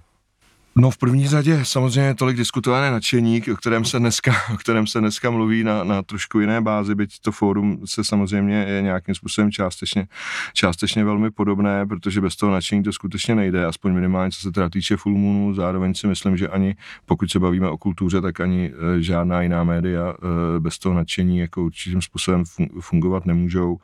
No 0.79 0.91
v 0.91 0.97
první 0.97 1.27
řadě 1.27 1.59
samozřejmě 1.63 2.15
tolik 2.15 2.37
diskutované 2.37 2.91
nadšení, 2.91 3.43
o 3.53 3.55
kterém 3.55 3.85
se 3.85 3.99
dneska, 3.99 4.31
o 4.53 4.57
kterém 4.57 4.87
se 4.87 4.99
dneska 4.99 5.29
mluví 5.29 5.63
na, 5.63 5.83
na 5.83 6.01
trošku 6.01 6.39
jiné 6.39 6.61
bázi, 6.61 6.95
byť 6.95 7.19
to 7.19 7.31
fórum 7.31 7.79
se 7.85 8.03
samozřejmě 8.03 8.55
je 8.55 8.81
nějakým 8.81 9.15
způsobem 9.15 9.51
částečně, 9.51 10.07
částečně 10.53 11.03
velmi 11.03 11.31
podobné, 11.31 11.85
protože 11.85 12.21
bez 12.21 12.35
toho 12.35 12.51
nadšení 12.51 12.83
to 12.83 12.93
skutečně 12.93 13.35
nejde, 13.35 13.65
aspoň 13.65 13.93
minimálně 13.93 14.31
co 14.31 14.41
se 14.41 14.51
teda 14.51 14.69
týče 14.69 14.97
Full 14.97 15.17
Moonu, 15.17 15.53
zároveň 15.53 15.93
si 15.93 16.07
myslím, 16.07 16.37
že 16.37 16.47
ani 16.47 16.75
pokud 17.05 17.31
se 17.31 17.39
bavíme 17.39 17.69
o 17.69 17.77
kultuře, 17.77 18.21
tak 18.21 18.39
ani 18.39 18.71
e, 18.97 19.01
žádná 19.01 19.41
jiná 19.41 19.63
média 19.63 20.13
e, 20.13 20.59
bez 20.59 20.79
toho 20.79 20.95
nadšení 20.95 21.39
jako 21.39 21.63
určitým 21.63 22.01
způsobem 22.01 22.43
fungovat 22.79 23.25
nemůžou. 23.25 23.77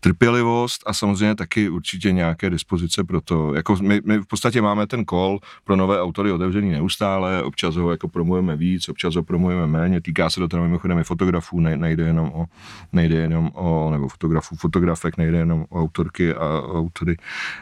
Trpělivost 0.00 0.82
a 0.86 0.92
samozřejmě 0.92 1.34
taky 1.34 1.68
určitě 1.68 2.12
nějaké 2.12 2.50
dispozice 2.50 3.04
pro 3.04 3.20
to. 3.20 3.54
Jako 3.54 3.76
my, 3.82 4.00
my 4.04 4.18
v 4.18 4.26
podstatě 4.26 4.62
máme 4.62 4.86
ten 4.86 5.04
kol 5.04 5.38
pro 5.64 5.76
nové 5.76 6.00
autory 6.00 6.27
prostory 6.28 6.32
otevřený 6.32 6.70
neustále, 6.70 7.42
občas 7.42 7.76
ho 7.76 7.90
jako 7.90 8.08
promujeme 8.08 8.56
víc, 8.56 8.88
občas 8.88 9.14
ho 9.14 9.22
promujeme 9.22 9.66
méně, 9.66 10.00
týká 10.00 10.30
se 10.30 10.40
to 10.40 10.48
teda 10.48 10.62
mimochodem 10.62 10.98
i 10.98 11.04
fotografů, 11.04 11.60
ne, 11.60 11.76
nejde 11.76 12.04
jenom 12.04 12.30
o, 12.34 12.46
nejde 12.92 13.16
jenom 13.16 13.50
o, 13.54 13.90
nebo 13.90 14.08
fotografů, 14.08 14.56
fotografek, 14.56 15.16
nejde 15.16 15.38
jenom 15.38 15.64
o 15.68 15.82
autorky 15.82 16.34
a 16.34 16.62
autory, 16.62 17.16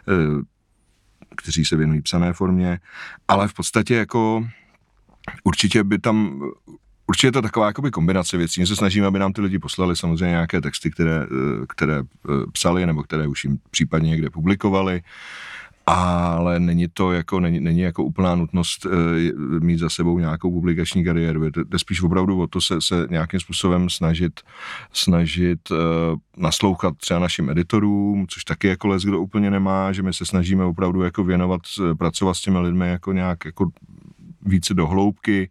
eh, 0.09 0.43
kteří 1.37 1.65
se 1.65 1.77
věnují 1.77 2.03
psané 2.03 2.33
formě, 2.33 2.79
ale 3.29 3.49
v 3.49 3.55
podstatě 3.55 3.95
jako 3.95 4.47
určitě 5.45 5.85
by 5.85 5.99
tam 5.99 6.43
Určitě 7.09 7.27
je 7.27 7.33
to 7.33 7.43
taková 7.43 7.67
jakoby 7.67 7.91
kombinace 7.91 8.37
věcí. 8.37 8.61
My 8.61 8.67
se 8.67 8.77
snažíme, 8.77 9.07
aby 9.07 9.19
nám 9.19 9.33
ty 9.33 9.41
lidi 9.41 9.59
poslali 9.59 9.97
samozřejmě 9.97 10.43
nějaké 10.43 10.61
texty, 10.61 10.91
které, 10.91 11.23
eh, 11.23 11.67
které 11.69 11.99
eh, 12.03 12.51
psali 12.53 12.87
nebo 12.87 13.03
které 13.03 13.27
už 13.27 13.45
jim 13.45 13.59
případně 13.71 14.11
někde 14.11 14.31
publikovali 14.31 15.03
ale 15.87 16.61
není 16.61 16.89
to 16.89 17.13
jako, 17.13 17.41
není, 17.41 17.61
není 17.61 17.81
jako 17.81 18.05
úplná 18.05 18.35
nutnost 18.35 18.87
e, 18.87 18.91
mít 19.61 19.79
za 19.79 19.89
sebou 19.89 20.19
nějakou 20.19 20.51
publikační 20.51 21.05
kariéru. 21.05 21.51
To 21.51 21.79
spíš 21.79 22.03
opravdu 22.03 22.41
o 22.41 22.47
to 22.47 22.61
se, 22.61 22.81
se 22.81 23.07
nějakým 23.11 23.41
způsobem 23.41 23.91
snažit, 23.91 24.41
snažit 24.93 25.61
e, 25.71 25.75
naslouchat 26.37 26.97
třeba 26.97 27.21
našim 27.21 27.51
editorům, 27.51 28.27
což 28.29 28.45
taky 28.45 28.69
jako 28.69 28.89
les, 28.89 29.03
kdo 29.03 29.21
úplně 29.21 29.51
nemá, 29.51 29.93
že 29.93 30.03
my 30.03 30.13
se 30.13 30.27
snažíme 30.27 30.65
opravdu 30.65 31.03
jako 31.03 31.25
věnovat, 31.25 31.61
eh, 31.81 31.95
pracovat 31.95 32.35
s 32.35 32.41
těmi 32.41 32.59
lidmi 32.59 32.89
jako 32.89 33.13
nějak 33.13 33.45
jako 33.45 33.71
více 34.47 34.75
do 34.75 34.87
hloubky, 34.87 35.51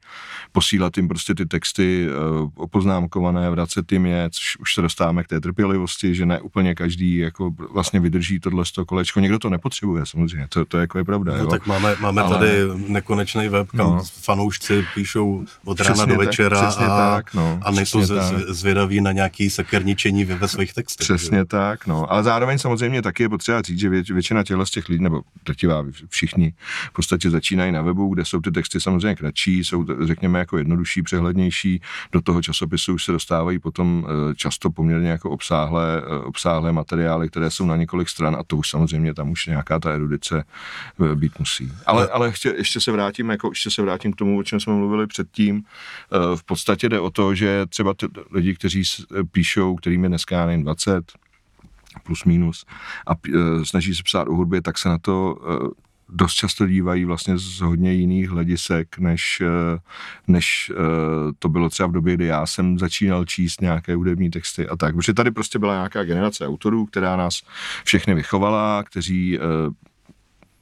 posílat 0.51 0.97
jim 0.97 1.07
prostě 1.07 1.35
ty 1.35 1.45
texty 1.45 2.07
uh, 2.43 2.49
opoznámkované, 2.55 3.49
vracet 3.49 3.91
jim 3.91 4.05
je, 4.05 4.29
což 4.31 4.57
už 4.57 4.73
se 4.73 4.81
dostáváme 4.81 5.23
k 5.23 5.27
té 5.27 5.41
trpělivosti, 5.41 6.15
že 6.15 6.25
ne 6.25 6.41
úplně 6.41 6.75
každý 6.75 7.17
jako 7.17 7.51
vlastně 7.71 7.99
vydrží 7.99 8.39
tohle 8.39 8.65
z 8.65 8.71
toho 8.71 8.85
kolečko. 8.85 9.19
Někdo 9.19 9.39
to 9.39 9.49
nepotřebuje 9.49 10.05
samozřejmě, 10.05 10.47
to, 10.49 10.65
to 10.65 10.77
jako 10.77 10.97
je 10.97 11.03
pravda. 11.03 11.31
No, 11.31 11.37
jo. 11.37 11.47
tak 11.47 11.67
máme, 11.67 11.95
máme 11.99 12.21
Ale- 12.21 12.37
tady 12.37 12.51
nekonečný 12.87 13.47
web, 13.49 13.67
kam 13.71 13.85
No. 13.85 14.03
fanoušci 14.21 14.85
píšou 14.95 15.45
od 15.65 15.79
rána 15.79 15.93
Přesně 15.93 16.13
do 16.13 16.19
tak, 16.19 16.27
večera 16.27 16.61
přesně 16.67 16.85
a, 16.85 16.97
tak, 16.97 17.33
no, 17.33 17.59
a 17.63 17.71
nejsou 17.71 18.01
z, 18.01 18.15
tak. 18.15 18.35
zvědaví 18.49 19.01
na 19.01 19.11
nějaký 19.11 19.49
sekerničení 19.49 20.25
ve, 20.25 20.35
ve 20.35 20.47
svých 20.47 20.73
textech. 20.73 21.07
že? 21.07 21.13
Přesně 21.13 21.45
tak, 21.45 21.87
no. 21.87 22.11
Ale 22.11 22.23
zároveň 22.23 22.57
samozřejmě 22.57 23.01
taky 23.01 23.23
je 23.23 23.29
potřeba 23.29 23.61
říct, 23.61 23.79
že 23.79 23.89
vět, 23.89 24.09
většina 24.09 24.43
těchto 24.43 24.65
z 24.65 24.71
těch 24.71 24.89
lidí, 24.89 25.03
nebo 25.03 25.21
drtivá 25.45 25.85
všichni, 26.09 26.53
v 26.89 26.93
podstatě 26.93 27.29
začínají 27.29 27.71
na 27.71 27.81
webu, 27.81 28.13
kde 28.13 28.25
jsou 28.25 28.41
ty 28.41 28.51
texty 28.51 28.79
samozřejmě 28.85 29.15
kratší, 29.15 29.63
jsou, 29.63 29.85
řekněme, 30.05 30.39
jako 30.39 30.57
jednodušší, 30.57 31.01
přehlednější. 31.01 31.81
Do 32.11 32.21
toho 32.21 32.41
časopisu 32.41 32.93
už 32.93 33.03
se 33.03 33.11
dostávají 33.11 33.59
potom 33.59 34.07
eh, 34.07 34.35
často 34.35 34.69
poměrně 34.69 35.09
jako 35.09 35.29
obsáhlé, 35.29 36.01
eh, 36.05 36.19
obsáhlé 36.23 36.71
materiály, 36.71 37.29
které 37.29 37.51
jsou 37.51 37.65
na 37.65 37.75
několik 37.75 38.09
stran 38.09 38.35
a 38.35 38.43
to 38.47 38.57
už 38.57 38.69
samozřejmě 38.69 39.13
tam 39.13 39.31
už 39.31 39.45
nějaká 39.45 39.79
ta 39.79 39.93
erudice 39.93 40.43
eh, 41.11 41.15
být 41.15 41.39
musí. 41.39 41.71
Ale, 41.85 42.07
ale 42.07 42.27
ještě, 42.27 42.53
ještě 42.57 42.81
se 42.81 42.91
vrátím, 42.91 43.29
jako 43.29 43.49
ještě 43.49 43.71
se 43.71 43.81
vrátím 43.81 44.13
k 44.13 44.15
tomu, 44.15 44.37
o 44.37 44.43
čem 44.43 44.59
jsme 44.59 44.73
mluvili 44.73 45.07
předtím. 45.07 45.63
V 46.35 46.43
podstatě 46.43 46.89
jde 46.89 46.99
o 46.99 47.09
to, 47.09 47.35
že 47.35 47.65
třeba 47.65 47.93
ty 47.93 48.07
lidi, 48.31 48.55
kteří 48.55 48.83
píšou, 49.31 49.75
kterým 49.75 50.03
je 50.03 50.09
dneska 50.09 50.45
nevím, 50.45 50.63
20, 50.63 51.11
plus 52.03 52.23
minus 52.23 52.65
a 53.07 53.13
snaží 53.63 53.95
se 53.95 54.03
psát 54.03 54.27
o 54.27 54.35
hudbě, 54.35 54.61
tak 54.61 54.77
se 54.77 54.89
na 54.89 54.97
to 54.97 55.37
dost 56.09 56.33
často 56.33 56.67
dívají 56.67 57.05
vlastně 57.05 57.37
z 57.37 57.59
hodně 57.59 57.93
jiných 57.93 58.29
hledisek, 58.29 58.97
než, 58.97 59.41
eh, 59.41 59.79
než 60.27 60.71
eh, 60.75 60.75
to 61.39 61.49
bylo 61.49 61.69
třeba 61.69 61.87
v 61.87 61.91
době, 61.91 62.13
kdy 62.13 62.25
já 62.25 62.45
jsem 62.45 62.79
začínal 62.79 63.25
číst 63.25 63.61
nějaké 63.61 63.95
hudební 63.95 64.29
texty 64.29 64.67
a 64.67 64.75
tak. 64.75 64.95
Protože 64.95 65.13
tady 65.13 65.31
prostě 65.31 65.59
byla 65.59 65.73
nějaká 65.73 66.03
generace 66.03 66.47
autorů, 66.47 66.85
která 66.85 67.15
nás 67.15 67.41
všechny 67.83 68.13
vychovala, 68.15 68.83
kteří 68.83 69.39
eh, 69.39 69.41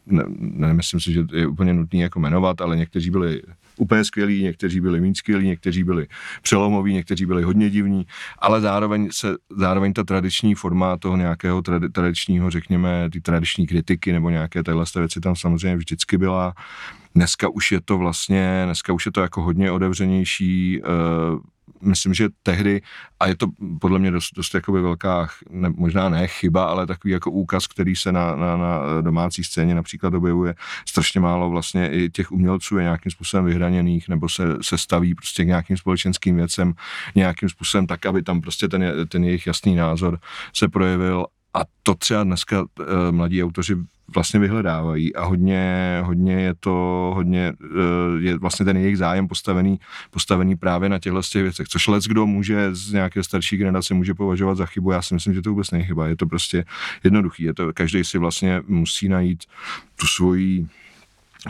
ne, 0.06 0.24
nemyslím 0.38 1.00
si, 1.00 1.14
že 1.14 1.26
je 1.34 1.48
úplně 1.48 1.74
nutný 1.74 2.00
jako 2.00 2.20
jmenovat, 2.20 2.62
ale 2.62 2.78
někteří 2.78 3.10
byli 3.10 3.42
úplně 3.78 4.04
skvělí, 4.04 4.44
někteří 4.44 4.82
byli 4.82 5.02
méně 5.02 5.16
skvělí, 5.16 5.48
někteří 5.48 5.84
byli 5.84 6.08
přelomoví, 6.42 6.94
někteří 6.94 7.26
byli 7.26 7.44
hodně 7.44 7.70
divní, 7.70 8.06
ale 8.40 8.62
zároveň 8.62 9.10
se, 9.12 9.36
zároveň 9.58 9.94
ta 9.94 10.04
tradiční 10.04 10.56
forma 10.56 10.98
toho 10.98 11.18
nějakého 11.18 11.62
tradi, 11.62 11.90
tradičního, 11.90 12.50
řekněme, 12.50 13.10
ty 13.12 13.22
tradiční 13.22 13.68
kritiky 13.68 14.12
nebo 14.12 14.30
nějaké 14.30 14.64
téhle 14.64 14.86
věci 14.96 15.20
tam 15.20 15.36
samozřejmě 15.36 15.78
vždycky 15.78 16.18
byla. 16.18 16.54
Dneska 17.16 17.50
už 17.50 17.72
je 17.72 17.82
to 17.82 17.98
vlastně, 17.98 18.62
dneska 18.66 18.94
už 18.94 19.06
je 19.06 19.12
to 19.12 19.22
jako 19.22 19.42
hodně 19.42 19.72
otevřenější, 19.72 20.82
uh, 20.82 21.40
myslím, 21.82 22.14
že 22.14 22.30
tehdy, 22.44 22.82
a 23.20 23.28
je 23.28 23.36
to 23.36 23.48
podle 23.82 24.00
mě 24.00 24.12
dost, 24.12 24.30
dost 24.36 24.54
jakoby 24.54 24.82
velká, 24.82 25.28
ne, 25.50 25.70
možná 25.70 26.10
ne 26.10 26.28
chyba, 26.28 26.66
ale 26.66 26.88
takový 26.88 27.12
jako 27.12 27.32
úkaz, 27.32 27.68
který 27.68 27.96
se 27.96 28.12
na, 28.12 28.36
na, 28.36 28.58
na 28.58 29.02
domácí 29.02 29.44
scéně 29.44 29.76
například 29.76 30.14
objevuje, 30.14 30.56
strašně 30.86 31.20
málo 31.20 31.50
vlastně 31.50 31.90
i 31.90 32.10
těch 32.10 32.32
umělců 32.32 32.78
je 32.78 32.84
nějakým 32.84 33.12
způsobem 33.12 33.46
vyhraněných, 33.46 34.10
nebo 34.10 34.30
se, 34.30 34.44
se 34.62 34.78
staví 34.78 35.16
prostě 35.16 35.44
k 35.44 35.48
nějakým 35.48 35.78
společenským 35.78 36.36
věcem 36.36 36.74
nějakým 37.16 37.50
způsobem 37.50 37.88
tak, 37.88 38.06
aby 38.06 38.24
tam 38.24 38.42
prostě 38.42 38.68
ten, 38.68 38.86
ten 39.08 39.24
jejich 39.24 39.48
jasný 39.48 39.76
názor 39.76 40.20
se 40.54 40.68
projevil. 40.68 41.26
A 41.54 41.60
to 41.84 41.96
třeba 41.96 42.24
dneska 42.24 42.62
uh, 42.62 42.68
mladí 43.12 43.44
autoři 43.44 43.76
vlastně 44.08 44.40
vyhledávají. 44.40 45.16
A 45.16 45.26
hodně, 45.26 46.00
hodně 46.04 46.34
je 46.34 46.54
to, 46.60 47.12
hodně 47.16 47.54
uh, 47.64 48.22
je 48.22 48.38
vlastně 48.38 48.66
ten 48.66 48.78
jejich 48.78 48.98
zájem 48.98 49.28
postavený, 49.28 49.80
postavený 50.12 50.56
právě 50.56 50.90
na 50.90 51.00
těchto 51.00 51.22
těch 51.22 51.44
věcech, 51.44 51.68
což 51.68 51.88
lec 51.88 52.06
kdo 52.06 52.26
může 52.28 52.76
z 52.76 52.92
nějaké 52.94 53.24
starší 53.24 53.58
generace 53.58 53.94
může 53.94 54.14
považovat 54.14 54.56
za 54.56 54.66
chybu, 54.66 54.92
já 54.92 55.02
si 55.02 55.14
myslím, 55.14 55.34
že 55.34 55.42
to 55.42 55.50
vůbec 55.50 55.72
není 55.72 55.84
chyba, 55.84 56.08
je 56.08 56.16
to 56.16 56.26
prostě 56.26 56.66
jednoduchý, 57.04 57.44
je 57.44 57.54
to, 57.54 57.74
každý 57.74 58.04
si 58.04 58.18
vlastně 58.18 58.62
musí 58.68 59.10
najít 59.10 59.44
tu 59.96 60.08
svoji 60.08 60.68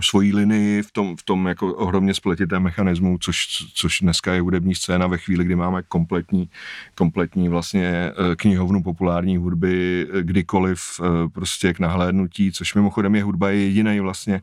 svojí 0.01 0.34
linii 0.34 0.82
v 0.82 0.91
tom, 0.91 1.17
v 1.17 1.23
tom 1.23 1.47
jako 1.47 1.73
ohromně 1.73 2.13
spletitém 2.13 2.63
mechanismu, 2.63 3.17
což, 3.17 3.47
což 3.73 3.99
dneska 3.99 4.34
je 4.34 4.41
hudební 4.41 4.75
scéna 4.75 5.08
ve 5.08 5.17
chvíli, 5.17 5.43
kdy 5.43 5.56
máme 5.56 5.84
kompletní, 5.84 6.49
kompletní 6.95 7.49
vlastně 7.49 7.88
eh, 7.88 8.36
knihovnu 8.36 8.84
populární 8.84 9.38
hudby 9.38 10.08
eh, 10.10 10.23
kdykoliv 10.23 10.82
eh, 10.99 11.29
prostě 11.29 11.73
k 11.73 11.79
nahlédnutí, 11.79 12.51
což 12.51 12.75
mimochodem 12.75 13.15
je 13.15 13.23
hudba 13.23 13.49
je 13.49 13.63
jediný 13.63 13.99
vlastně 13.99 14.41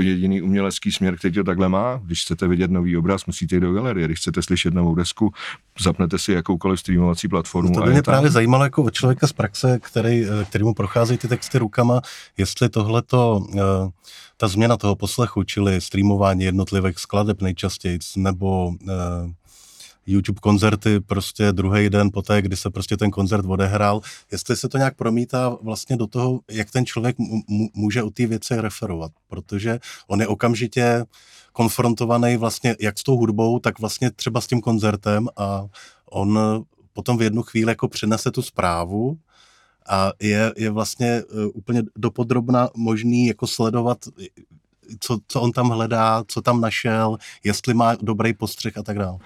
jediný 0.00 0.42
umělecký 0.42 0.92
směr, 0.92 1.16
který 1.16 1.34
to 1.34 1.44
takhle 1.44 1.68
má. 1.68 2.00
Když 2.04 2.22
chcete 2.22 2.48
vidět 2.48 2.70
nový 2.70 2.96
obraz, 2.96 3.26
musíte 3.26 3.56
jít 3.56 3.60
do 3.60 3.72
galerie. 3.72 4.06
Když 4.06 4.18
chcete 4.18 4.42
slyšet 4.42 4.74
novou 4.74 4.94
desku, 4.94 5.32
zapnete 5.80 6.18
si 6.18 6.32
jakoukoliv 6.32 6.80
streamovací 6.80 7.28
platformu. 7.28 7.74
To 7.74 7.82
a 7.82 7.86
by 7.86 7.92
mě 7.92 8.02
tam. 8.02 8.12
právě 8.12 8.30
zajímalo 8.30 8.64
jako 8.64 8.82
od 8.82 8.94
člověka 8.94 9.26
z 9.26 9.32
praxe, 9.32 9.78
který, 9.82 10.24
eh, 10.24 10.44
kterýmu 10.44 10.74
procházejí 10.74 11.18
ty 11.18 11.28
texty 11.28 11.58
rukama, 11.58 12.00
jestli 12.36 12.68
tohleto, 12.68 13.46
eh, 13.54 13.60
ta 14.36 14.48
změna 14.48 14.76
toho 14.76 14.96
poslechu, 14.96 15.42
čili 15.42 15.80
streamování 15.80 16.44
jednotlivých 16.44 16.98
skladeb 16.98 17.42
nejčastěji, 17.42 17.98
nebo 18.16 18.72
eh, 18.88 18.94
YouTube 20.08 20.40
koncerty 20.40 21.00
prostě 21.00 21.52
druhý 21.52 21.90
den 21.90 22.10
poté, 22.12 22.42
kdy 22.42 22.56
se 22.56 22.70
prostě 22.70 22.96
ten 22.96 23.10
koncert 23.10 23.44
odehrál, 23.48 24.00
jestli 24.32 24.56
se 24.56 24.68
to 24.68 24.78
nějak 24.78 24.96
promítá 24.96 25.56
vlastně 25.62 25.96
do 25.96 26.06
toho, 26.06 26.40
jak 26.50 26.70
ten 26.70 26.86
člověk 26.86 27.16
může 27.74 28.02
o 28.02 28.10
té 28.10 28.26
věci 28.26 28.60
referovat, 28.60 29.12
protože 29.28 29.78
on 30.06 30.20
je 30.20 30.26
okamžitě 30.26 31.04
konfrontovaný 31.52 32.36
vlastně 32.36 32.76
jak 32.80 32.98
s 32.98 33.02
tou 33.02 33.16
hudbou, 33.16 33.58
tak 33.58 33.80
vlastně 33.80 34.10
třeba 34.10 34.40
s 34.40 34.46
tím 34.46 34.60
koncertem 34.60 35.28
a 35.36 35.66
on 36.10 36.38
potom 36.92 37.18
v 37.18 37.22
jednu 37.22 37.42
chvíli 37.42 37.70
jako 37.70 37.88
přinese 37.88 38.30
tu 38.30 38.42
zprávu 38.42 39.18
a 39.88 40.12
je, 40.20 40.52
je 40.56 40.70
vlastně 40.70 41.22
uh, 41.22 41.50
úplně 41.54 41.82
dopodrobna 41.96 42.68
možný 42.76 43.26
jako 43.26 43.46
sledovat, 43.46 43.98
co, 45.00 45.18
co 45.28 45.40
on 45.40 45.52
tam 45.52 45.68
hledá, 45.68 46.24
co 46.28 46.42
tam 46.42 46.60
našel, 46.60 47.18
jestli 47.44 47.74
má 47.74 47.94
dobrý 47.94 48.34
postřeh 48.34 48.78
a 48.78 48.82
tak 48.82 48.98
dále. 48.98 49.18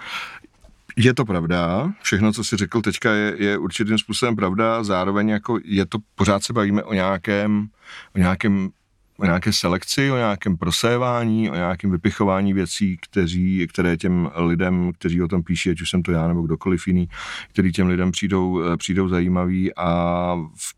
Je 0.97 1.15
to 1.15 1.25
pravda, 1.25 1.93
všechno, 2.03 2.33
co 2.33 2.45
jsi 2.45 2.57
řekl 2.57 2.81
teďka, 2.81 3.13
je, 3.13 3.35
je 3.39 3.59
určitým 3.59 3.99
způsobem 3.99 4.37
pravda, 4.37 4.85
zároveň 4.85 5.29
jako 5.29 5.59
je 5.65 5.87
to, 5.87 5.99
pořád 6.15 6.45
se 6.45 6.53
bavíme 6.53 6.83
o 6.83 6.95
nějakém, 6.95 7.69
o 8.15 8.19
nějakém 8.19 8.71
o 9.17 9.25
nějaké 9.25 9.53
selekci, 9.53 10.11
o 10.11 10.17
nějakém 10.17 10.57
prosévání, 10.57 11.51
o 11.51 11.55
nějakém 11.55 11.91
vypichování 11.91 12.53
věcí, 12.53 12.99
kteří, 13.03 13.67
které 13.67 13.97
těm 13.97 14.31
lidem, 14.37 14.93
kteří 14.93 15.23
o 15.23 15.29
tom 15.29 15.43
píší, 15.43 15.71
ať 15.71 15.81
už 15.81 15.91
jsem 15.91 16.03
to 16.03 16.13
já 16.13 16.29
nebo 16.29 16.43
kdokoliv 16.43 16.87
jiný, 16.87 17.09
který 17.49 17.73
těm 17.73 17.87
lidem 17.87 18.11
přijdou, 18.11 18.63
eh, 18.63 18.77
přijdou 18.77 19.09
zajímaví 19.09 19.75
a 19.77 20.35
v, 20.35 20.75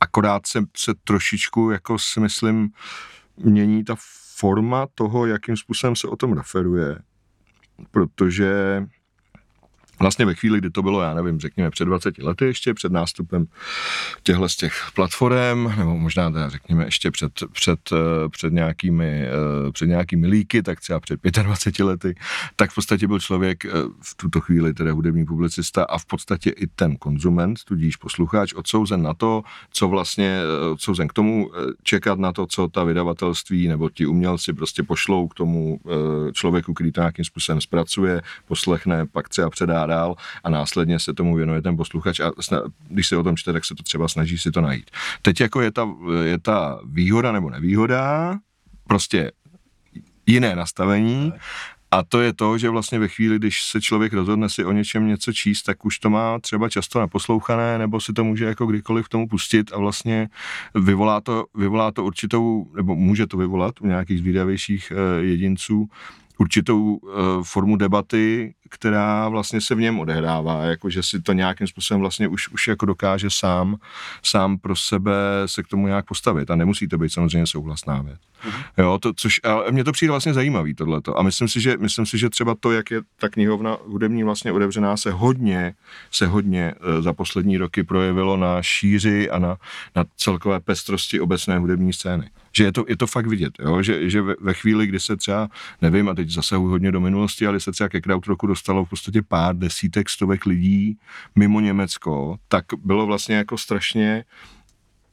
akorát 0.00 0.46
se, 0.46 0.64
se 0.76 0.94
trošičku, 1.04 1.70
jako 1.70 1.98
si 1.98 2.20
myslím, 2.20 2.70
mění 3.36 3.84
ta 3.84 3.94
forma 4.36 4.86
toho, 4.94 5.26
jakým 5.26 5.56
způsobem 5.56 5.96
se 5.96 6.08
o 6.08 6.16
tom 6.16 6.32
referuje, 6.32 6.98
protože 7.90 8.82
vlastně 10.00 10.26
ve 10.26 10.34
chvíli, 10.34 10.58
kdy 10.58 10.70
to 10.70 10.82
bylo, 10.82 11.02
já 11.02 11.14
nevím, 11.14 11.40
řekněme 11.40 11.70
před 11.70 11.84
20 11.84 12.18
lety 12.18 12.44
ještě, 12.44 12.74
před 12.74 12.92
nástupem 12.92 13.46
těchhle 14.22 14.48
z 14.48 14.56
těch 14.56 14.86
platform, 14.94 15.72
nebo 15.78 15.98
možná 15.98 16.30
teda 16.30 16.48
řekněme 16.48 16.84
ještě 16.84 17.10
před, 17.10 17.32
před, 17.52 17.80
eh, 17.92 18.28
před, 18.28 18.52
nějakými, 18.52 19.26
eh, 19.26 19.72
před 19.72 19.86
nějakými 19.86 20.26
líky, 20.26 20.62
tak 20.62 20.80
třeba 20.80 21.00
před 21.00 21.20
25 21.42 21.84
lety, 21.84 22.14
tak 22.56 22.70
v 22.70 22.74
podstatě 22.74 23.06
byl 23.06 23.20
člověk 23.20 23.64
eh, 23.64 23.70
v 24.02 24.14
tuto 24.16 24.40
chvíli 24.40 24.74
teda 24.74 24.92
hudební 24.92 25.26
publicista 25.26 25.84
a 25.84 25.98
v 25.98 26.06
podstatě 26.06 26.50
i 26.50 26.66
ten 26.66 26.96
konzument, 26.96 27.64
tudíž 27.64 27.96
posluchač, 27.96 28.52
odsouzen 28.52 29.02
na 29.02 29.14
to, 29.14 29.42
co 29.72 29.88
vlastně, 29.88 30.40
odsouzen 30.72 31.08
k 31.08 31.12
tomu 31.12 31.50
čekat 31.82 32.18
na 32.18 32.32
to, 32.32 32.46
co 32.46 32.68
ta 32.68 32.84
vydavatelství 32.84 33.68
nebo 33.68 33.90
ti 33.90 34.06
umělci 34.06 34.52
prostě 34.52 34.82
pošlou 34.82 35.28
k 35.28 35.34
tomu 35.34 35.80
člověku, 36.32 36.74
který 36.74 36.92
to 36.92 37.00
nějakým 37.00 37.24
způsobem 37.24 37.60
zpracuje, 37.60 38.22
poslechne, 38.48 39.06
pak 39.06 39.28
třeba 39.28 39.50
předá 39.50 39.86
dál 39.90 40.14
a 40.44 40.50
následně 40.50 40.98
se 40.98 41.14
tomu 41.14 41.34
věnuje 41.34 41.62
ten 41.62 41.76
posluchač 41.76 42.20
a 42.20 42.30
sna- 42.30 42.70
když 42.88 43.08
se 43.08 43.16
o 43.16 43.22
tom 43.22 43.36
čte, 43.36 43.52
tak 43.52 43.64
se 43.64 43.74
to 43.74 43.82
třeba 43.82 44.08
snaží 44.08 44.38
si 44.38 44.50
to 44.50 44.60
najít. 44.60 44.90
Teď 45.22 45.40
jako 45.40 45.60
je 45.60 45.70
ta, 45.70 45.88
je 46.22 46.38
ta 46.38 46.80
výhoda 46.84 47.32
nebo 47.32 47.50
nevýhoda, 47.50 48.38
prostě 48.86 49.32
jiné 50.26 50.56
nastavení 50.56 51.32
a 51.90 52.02
to 52.02 52.20
je 52.20 52.32
to, 52.32 52.58
že 52.58 52.70
vlastně 52.70 52.98
ve 52.98 53.08
chvíli, 53.08 53.38
když 53.38 53.62
se 53.62 53.80
člověk 53.80 54.12
rozhodne 54.12 54.48
si 54.48 54.64
o 54.64 54.72
něčem 54.72 55.06
něco 55.06 55.32
číst, 55.32 55.62
tak 55.62 55.84
už 55.84 55.98
to 55.98 56.10
má 56.10 56.38
třeba 56.38 56.68
často 56.68 57.00
naposlouchané, 57.00 57.78
nebo 57.78 58.00
si 58.00 58.12
to 58.12 58.24
může 58.24 58.44
jako 58.44 58.66
kdykoliv 58.66 59.06
k 59.06 59.08
tomu 59.08 59.28
pustit 59.28 59.72
a 59.72 59.78
vlastně 59.78 60.28
vyvolá 60.74 61.20
to, 61.20 61.44
vyvolá 61.54 61.90
to 61.90 62.04
určitou, 62.04 62.66
nebo 62.76 62.94
může 62.94 63.26
to 63.26 63.36
vyvolat 63.36 63.80
u 63.80 63.86
nějakých 63.86 64.18
zvídavějších 64.18 64.92
uh, 64.92 65.24
jedinců 65.24 65.88
určitou 66.38 66.94
uh, 66.94 67.10
formu 67.42 67.76
debaty, 67.76 68.54
která 68.70 69.28
vlastně 69.28 69.60
se 69.60 69.74
v 69.74 69.80
něm 69.80 70.00
odehrává, 70.00 70.64
jako 70.64 70.90
že 70.90 71.02
si 71.02 71.20
to 71.20 71.32
nějakým 71.32 71.66
způsobem 71.66 72.00
vlastně 72.00 72.28
už, 72.28 72.48
už 72.48 72.68
jako 72.68 72.86
dokáže 72.86 73.30
sám, 73.30 73.76
sám 74.22 74.58
pro 74.58 74.76
sebe 74.76 75.12
se 75.46 75.62
k 75.62 75.68
tomu 75.68 75.86
nějak 75.86 76.06
postavit 76.06 76.50
a 76.50 76.56
nemusí 76.56 76.88
to 76.88 76.98
být 76.98 77.12
samozřejmě 77.12 77.46
souhlasná 77.46 78.02
věc. 78.02 78.20
Mhm. 78.44 78.62
Jo, 78.78 78.98
to, 79.02 79.12
což, 79.12 79.40
a 79.44 79.70
mně 79.70 79.84
to 79.84 79.92
přijde 79.92 80.10
vlastně 80.10 80.34
zajímavý 80.34 80.74
tohleto 80.74 81.18
a 81.18 81.22
myslím 81.22 81.48
si, 81.48 81.60
že, 81.60 81.76
myslím 81.76 82.06
si, 82.06 82.18
že 82.18 82.30
třeba 82.30 82.54
to, 82.60 82.72
jak 82.72 82.90
je 82.90 83.00
ta 83.18 83.28
knihovna 83.28 83.76
hudební 83.86 84.24
vlastně 84.24 84.52
otevřená, 84.52 84.96
se 84.96 85.10
hodně, 85.10 85.74
se 86.10 86.26
hodně 86.26 86.74
e, 86.98 87.02
za 87.02 87.12
poslední 87.12 87.58
roky 87.58 87.82
projevilo 87.82 88.36
na 88.36 88.62
šíři 88.62 89.30
a 89.30 89.38
na, 89.38 89.56
na 89.96 90.04
celkové 90.16 90.60
pestrosti 90.60 91.20
obecné 91.20 91.58
hudební 91.58 91.92
scény 91.92 92.30
že 92.52 92.64
je 92.64 92.72
to, 92.72 92.84
je 92.88 92.96
to 92.96 93.06
fakt 93.06 93.26
vidět, 93.26 93.52
jo? 93.58 93.82
že, 93.82 94.10
že 94.10 94.22
ve, 94.22 94.34
ve 94.40 94.54
chvíli, 94.54 94.86
kdy 94.86 95.00
se 95.00 95.16
třeba, 95.16 95.48
nevím, 95.82 96.08
a 96.08 96.14
teď 96.14 96.30
zasahuji 96.30 96.70
hodně 96.70 96.92
do 96.92 97.00
minulosti, 97.00 97.46
ale 97.46 97.60
se 97.60 97.72
třeba 97.72 97.88
ke 97.88 98.00
roku 98.26 98.46
dostalo 98.60 98.84
v 98.84 98.88
podstatě 98.88 99.22
pár 99.22 99.56
desítek, 99.56 100.10
stovek 100.10 100.46
lidí 100.46 100.98
mimo 101.36 101.60
Německo, 101.60 102.36
tak 102.48 102.64
bylo 102.84 103.06
vlastně 103.06 103.36
jako 103.36 103.58
strašně 103.58 104.24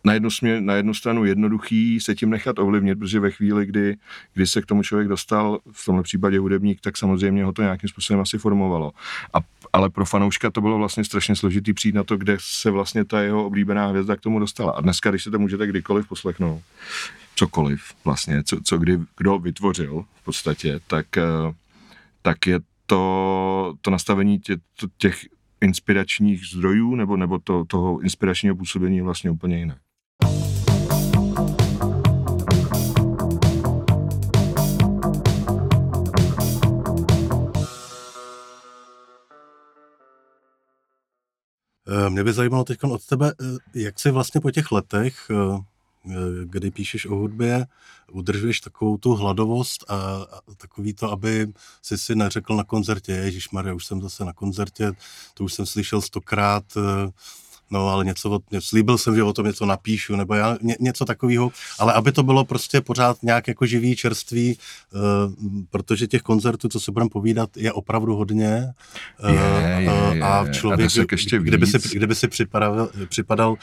na 0.04 0.14
jednu, 0.14 0.30
směr, 0.30 0.62
na 0.62 0.74
jednu 0.74 0.94
stranu 0.94 1.26
jednoduchý 1.26 2.00
se 2.00 2.16
tím 2.16 2.30
nechat 2.30 2.60
ovlivnit, 2.60 3.00
protože 3.00 3.20
ve 3.20 3.32
chvíli, 3.32 3.66
kdy, 3.66 3.96
kdy 4.34 4.48
se 4.48 4.62
k 4.62 4.66
tomu 4.66 4.84
člověk 4.84 5.08
dostal, 5.08 5.60
v 5.72 5.86
tomhle 5.86 6.04
případě 6.04 6.40
hudebník, 6.40 6.82
tak 6.82 6.98
samozřejmě 6.98 7.46
ho 7.46 7.54
to 7.54 7.62
nějakým 7.62 7.90
způsobem 7.90 8.22
asi 8.22 8.38
formovalo. 8.38 8.92
A, 9.34 9.38
ale 9.74 9.90
pro 9.90 10.06
fanouška 10.06 10.52
to 10.52 10.62
bylo 10.62 10.78
vlastně 10.78 11.04
strašně 11.04 11.36
složitý 11.36 11.74
přijít 11.74 11.96
na 11.96 12.04
to, 12.04 12.18
kde 12.18 12.38
se 12.40 12.72
vlastně 12.72 13.06
ta 13.06 13.22
jeho 13.22 13.46
oblíbená 13.46 13.88
hvězda 13.88 14.16
k 14.16 14.22
tomu 14.22 14.40
dostala. 14.40 14.72
A 14.72 14.82
dneska, 14.82 15.10
když 15.10 15.24
se 15.24 15.32
to 15.32 15.40
můžete 15.40 15.68
kdykoliv 15.68 16.08
poslechnout, 16.08 16.62
cokoliv 17.36 17.82
vlastně, 18.06 18.44
co, 18.44 18.60
co 18.64 18.78
kdy, 18.78 19.00
kdo 19.18 19.40
vytvořil 19.40 20.06
v 20.22 20.24
podstatě, 20.24 20.80
tak, 20.88 21.18
eh, 21.18 21.54
tak 22.22 22.48
je 22.48 22.60
to, 22.88 23.74
to 23.82 23.92
nastavení 23.92 24.40
tě, 24.40 24.58
těch 24.98 25.26
inspiračních 25.62 26.46
zdrojů 26.46 26.96
nebo, 26.96 27.18
nebo 27.18 27.40
to, 27.40 27.66
toho 27.66 28.00
inspiračního 28.00 28.56
působení 28.56 28.98
je 28.98 29.04
vlastně 29.04 29.32
úplně 29.32 29.58
jiné. 29.58 29.78
Eh, 41.90 42.10
mě 42.10 42.24
by 42.24 42.34
zajímalo 42.34 42.64
teď 42.64 42.84
od 42.84 43.06
tebe, 43.06 43.34
eh, 43.42 43.80
jak 43.80 44.00
jsi 44.00 44.12
vlastně 44.12 44.42
po 44.42 44.52
těch 44.52 44.72
letech 44.72 45.32
Eh, 45.32 45.77
kdy 46.44 46.72
píšeš 46.72 47.06
o 47.06 47.16
hudbě, 47.16 47.68
udržuješ 48.12 48.60
takovou 48.60 48.98
tu 48.98 49.14
hladovost 49.14 49.86
a, 49.88 49.96
a 49.96 50.42
takový 50.58 50.94
to, 50.94 51.12
aby 51.12 51.54
si 51.82 51.98
si 51.98 52.16
neřekl 52.16 52.56
na 52.56 52.64
koncertě, 52.64 53.12
Ježíš 53.12 53.50
Maria, 53.50 53.74
už 53.74 53.86
jsem 53.86 54.02
zase 54.02 54.26
na 54.26 54.34
koncertě, 54.34 54.92
to 55.34 55.44
už 55.44 55.54
jsem 55.54 55.66
slyšel 55.66 56.02
stokrát, 56.02 56.64
eh, 56.78 57.12
no 57.72 57.90
ale 57.90 58.06
něco, 58.06 58.40
slíbil 58.60 58.98
jsem, 58.98 59.16
že 59.16 59.24
o 59.24 59.34
tom 59.34 59.46
něco 59.46 59.66
napíšu, 59.66 60.16
nebo 60.16 60.34
já, 60.34 60.58
ně, 60.62 60.76
něco 60.80 61.06
takového, 61.06 61.52
ale 61.80 61.94
aby 61.94 62.12
to 62.12 62.24
bylo 62.24 62.46
prostě 62.46 62.82
pořád 62.82 63.24
nějak 63.24 63.48
jako 63.48 63.66
živý, 63.66 63.96
čerstvý, 63.96 64.58
uh, 64.94 65.02
protože 65.70 66.08
těch 66.08 66.22
koncertů, 66.22 66.70
co 66.70 66.80
se 66.80 66.92
budeme 66.92 67.10
povídat, 67.10 67.58
je 67.58 67.74
opravdu 67.74 68.16
hodně. 68.16 68.74
Uh, 69.24 69.30
je, 69.30 69.76
je, 69.80 70.18
je. 70.18 70.22
A 70.22 70.46
člověk, 70.52 70.98
a 70.98 71.06
ještě 71.12 71.40
kdyby, 71.40 71.68
si, 71.68 71.98
kdyby 71.98 72.16
si 72.16 72.28
připadal, 72.28 72.90
připadal 73.10 73.56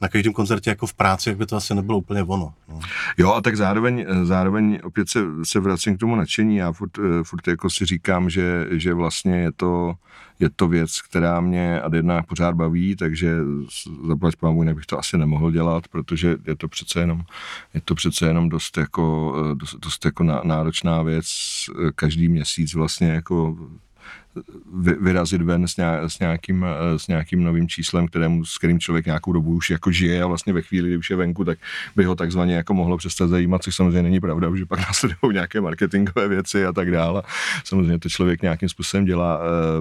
na 0.00 0.08
každém 0.08 0.32
koncertě 0.32 0.70
jako 0.70 0.86
v 0.86 0.94
práci, 0.94 1.28
jak 1.28 1.38
by 1.38 1.46
to 1.46 1.56
asi 1.56 1.74
nebylo 1.74 1.98
úplně 1.98 2.22
ono. 2.22 2.54
No. 2.68 2.80
Jo, 3.18 3.32
a 3.32 3.40
tak 3.40 3.56
zároveň, 3.56 4.06
zároveň 4.22 4.78
opět 4.84 5.08
se, 5.08 5.20
se 5.42 5.60
vracím 5.60 5.96
k 5.96 6.00
tomu 6.00 6.16
nadšení. 6.16 6.56
Já 6.56 6.72
furt, 6.72 6.98
furt 7.22 7.48
jako 7.48 7.70
si 7.70 7.84
říkám, 7.84 8.30
že, 8.30 8.66
že 8.70 8.94
vlastně 8.94 9.36
je 9.36 9.52
to 9.52 9.94
je 10.40 10.50
to 10.56 10.68
věc, 10.68 11.00
která 11.00 11.40
mě 11.40 11.80
ad 11.80 11.92
jednak 11.92 12.26
pořád 12.26 12.54
baví, 12.54 12.96
takže 12.96 13.36
zaplať 14.08 14.36
pámu, 14.36 14.62
jinak 14.62 14.76
bych 14.76 14.86
to 14.86 14.98
asi 14.98 15.18
nemohl 15.18 15.50
dělat, 15.50 15.88
protože 15.88 16.36
je 16.46 16.56
to 16.56 16.68
přece 16.68 17.00
jenom, 17.00 17.22
je 17.74 17.80
to 17.80 17.94
přece 17.94 18.26
jenom 18.26 18.48
dost 18.48 18.76
jako, 18.76 19.34
dost, 19.54 19.74
dost 19.74 20.04
jako 20.04 20.24
náročná 20.24 21.02
věc 21.02 21.26
každý 21.94 22.28
měsíc 22.28 22.74
vlastně 22.74 23.08
jako 23.08 23.56
vyrazit 25.00 25.42
ven 25.42 25.68
s, 25.68 25.76
nějak, 25.76 26.10
s, 26.10 26.18
nějakým, 26.18 26.66
s 26.96 27.08
nějakým 27.08 27.44
novým 27.44 27.68
číslem, 27.68 28.08
kterému, 28.08 28.44
s 28.44 28.58
kterým 28.58 28.80
člověk 28.80 29.06
nějakou 29.06 29.32
dobu 29.32 29.50
už 29.50 29.70
jako 29.70 29.92
žije 29.92 30.22
a 30.22 30.26
vlastně 30.26 30.52
ve 30.52 30.62
chvíli, 30.62 30.88
kdy 30.88 30.96
už 30.96 31.10
je 31.10 31.16
venku, 31.16 31.44
tak 31.44 31.58
by 31.96 32.04
ho 32.04 32.14
takzvaně 32.14 32.54
jako 32.54 32.74
mohlo 32.74 32.96
přestat 32.96 33.28
zajímat, 33.28 33.62
což 33.62 33.76
samozřejmě 33.76 34.02
není 34.02 34.20
pravda, 34.20 34.56
že 34.56 34.66
pak 34.66 34.78
následují 34.88 35.32
nějaké 35.32 35.60
marketingové 35.60 36.28
věci 36.28 36.66
a 36.66 36.72
tak 36.72 36.90
dále. 36.90 37.22
Samozřejmě 37.64 37.98
to 37.98 38.08
člověk 38.08 38.42
nějakým 38.42 38.68
způsobem 38.68 39.04
dělá, 39.04 39.40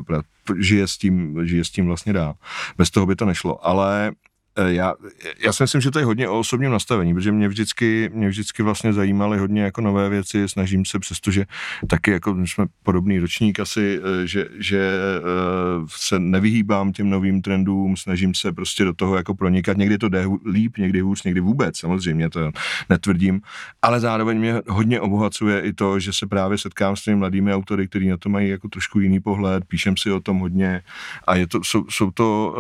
eh, 0.10 0.22
žije 0.60 0.88
s 0.88 0.98
tím, 0.98 1.46
žije 1.48 1.64
s 1.64 1.70
tím 1.70 1.86
vlastně 1.86 2.14
dál. 2.14 2.34
Bez 2.78 2.90
toho 2.90 3.06
by 3.06 3.16
to 3.16 3.26
nešlo, 3.26 3.68
ale 3.68 4.12
Eh, 4.12 4.31
já, 4.68 4.94
já 5.40 5.54
si 5.54 5.64
myslím, 5.64 5.82
že 5.82 5.92
to 5.92 6.00
je 6.00 6.06
hodně 6.06 6.30
o 6.30 6.40
osobním 6.40 6.72
nastavení, 6.72 7.14
protože 7.14 7.32
mě 7.32 7.48
vždycky, 7.48 8.10
mě 8.14 8.30
vždycky 8.30 8.64
vlastně 8.64 8.94
zajímaly 8.94 9.38
hodně 9.38 9.62
jako 9.62 9.82
nové 9.82 10.10
věci, 10.10 10.50
snažím 10.50 10.86
se, 10.86 11.00
přestože 11.00 11.46
taky 11.88 12.12
jako 12.12 12.38
jsme 12.46 12.66
podobný 12.84 13.20
ročník 13.20 13.60
asi, 13.60 14.00
eh, 14.04 14.28
že, 14.28 14.48
že 14.60 14.80
eh, 14.80 15.86
se 15.88 16.20
nevyhýbám 16.20 16.92
těm 16.92 17.10
novým 17.10 17.42
trendům, 17.42 17.98
snažím 17.98 18.34
se 18.34 18.52
prostě 18.52 18.84
do 18.84 18.94
toho 18.94 19.16
jako 19.16 19.36
pronikat, 19.36 19.78
někdy 19.78 19.98
to 19.98 20.10
jde 20.10 20.26
líp, 20.52 20.78
někdy 20.78 21.00
hůř, 21.00 21.24
někdy 21.24 21.40
vůbec, 21.40 21.78
samozřejmě 21.78 22.30
to 22.30 22.52
netvrdím, 22.90 23.42
ale 23.82 24.00
zároveň 24.00 24.38
mě 24.40 24.62
hodně 24.68 25.02
obohacuje 25.02 25.62
i 25.62 25.74
to, 25.74 26.00
že 26.00 26.14
se 26.14 26.28
právě 26.28 26.58
setkám 26.58 26.96
s 26.96 27.04
těmi 27.04 27.18
mladými 27.18 27.54
autory, 27.54 27.88
kteří 27.88 28.08
na 28.08 28.18
to 28.18 28.30
mají 28.30 28.50
jako 28.50 28.68
trošku 28.68 29.00
jiný 29.00 29.20
pohled, 29.20 29.66
píšem 29.66 29.98
si 29.98 30.12
o 30.12 30.20
tom 30.20 30.40
hodně. 30.40 30.82
A 31.28 31.36
je 31.36 31.48
to, 31.48 31.64
jsou, 31.64 31.86
jsou 31.90 32.12
to, 32.12 32.58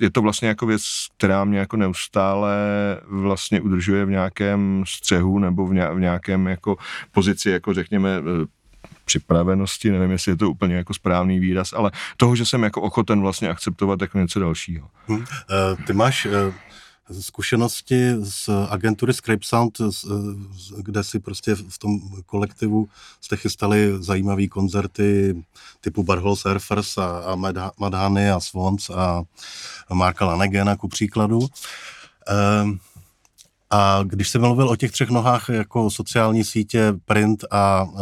je 0.00 0.10
to 0.10 0.22
vlastně 0.22 0.48
jako 0.48 0.66
věc, 0.66 0.82
která 1.16 1.44
mě 1.44 1.58
jako 1.58 1.76
neustále 1.76 2.56
vlastně 3.06 3.60
udržuje 3.60 4.04
v 4.04 4.10
nějakém 4.10 4.84
střehu 4.86 5.38
nebo 5.38 5.66
v, 5.66 5.74
nějakém 5.98 6.46
jako 6.46 6.76
pozici, 7.12 7.50
jako 7.50 7.74
řekněme, 7.74 8.10
eh, 8.18 8.46
připravenosti, 9.04 9.90
nevím, 9.90 10.10
jestli 10.10 10.32
je 10.32 10.36
to 10.36 10.50
úplně 10.50 10.74
jako 10.74 10.94
správný 10.94 11.40
výraz, 11.40 11.72
ale 11.72 11.90
toho, 12.16 12.36
že 12.36 12.46
jsem 12.46 12.62
jako 12.62 12.82
ochoten 12.82 13.20
vlastně 13.20 13.48
akceptovat 13.48 14.00
jako 14.00 14.18
něco 14.18 14.40
dalšího. 14.40 14.88
Hmm. 15.06 15.24
Ty 15.86 15.92
máš 15.92 16.26
eh, 16.26 16.52
zkušenosti 17.10 18.14
z 18.22 18.48
agentury 18.68 19.14
Scrape 19.14 19.44
Sound, 19.44 19.78
kde 20.78 21.04
si 21.04 21.18
prostě 21.18 21.54
v 21.54 21.78
tom 21.78 22.00
kolektivu 22.26 22.88
jste 23.20 23.36
chystali 23.36 23.92
zajímavé 23.98 24.46
koncerty 24.46 25.36
typu 25.80 26.02
Barhol 26.02 26.36
Surfers 26.36 26.98
a, 26.98 27.18
a 27.18 27.36
Madhany 27.78 28.30
a 28.30 28.40
Swans 28.40 28.90
a 28.90 29.22
Marka 29.92 30.24
Lanegena 30.24 30.76
ku 30.76 30.88
příkladu. 30.88 31.38
Um, 31.38 32.78
a 33.70 34.02
když 34.02 34.28
jsem 34.28 34.40
mluvil 34.40 34.68
o 34.68 34.76
těch 34.76 34.92
třech 34.92 35.10
nohách 35.10 35.48
jako 35.48 35.90
sociální 35.90 36.44
sítě, 36.44 36.94
print 37.04 37.44
a 37.50 37.82
uh, 37.82 37.98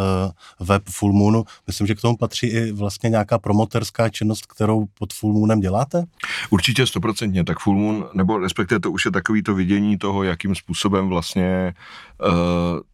web 0.60 0.82
Full 0.90 1.12
Moonu, 1.12 1.44
myslím, 1.66 1.86
že 1.86 1.94
k 1.94 2.00
tomu 2.00 2.16
patří 2.16 2.46
i 2.46 2.72
vlastně 2.72 3.10
nějaká 3.10 3.38
promoterská 3.38 4.08
činnost, 4.08 4.46
kterou 4.46 4.86
pod 4.98 5.12
Full 5.12 5.32
Moonem 5.32 5.60
děláte? 5.60 6.04
Určitě 6.50 6.86
stoprocentně, 6.86 7.44
tak 7.44 7.58
Full 7.58 7.78
Moon, 7.78 8.06
nebo 8.14 8.38
respektive 8.38 8.80
to 8.80 8.90
už 8.90 9.04
je 9.04 9.10
takový 9.10 9.42
to 9.42 9.54
vidění 9.54 9.98
toho, 9.98 10.22
jakým 10.22 10.54
způsobem 10.54 11.08
vlastně, 11.08 11.74
uh, 12.26 12.28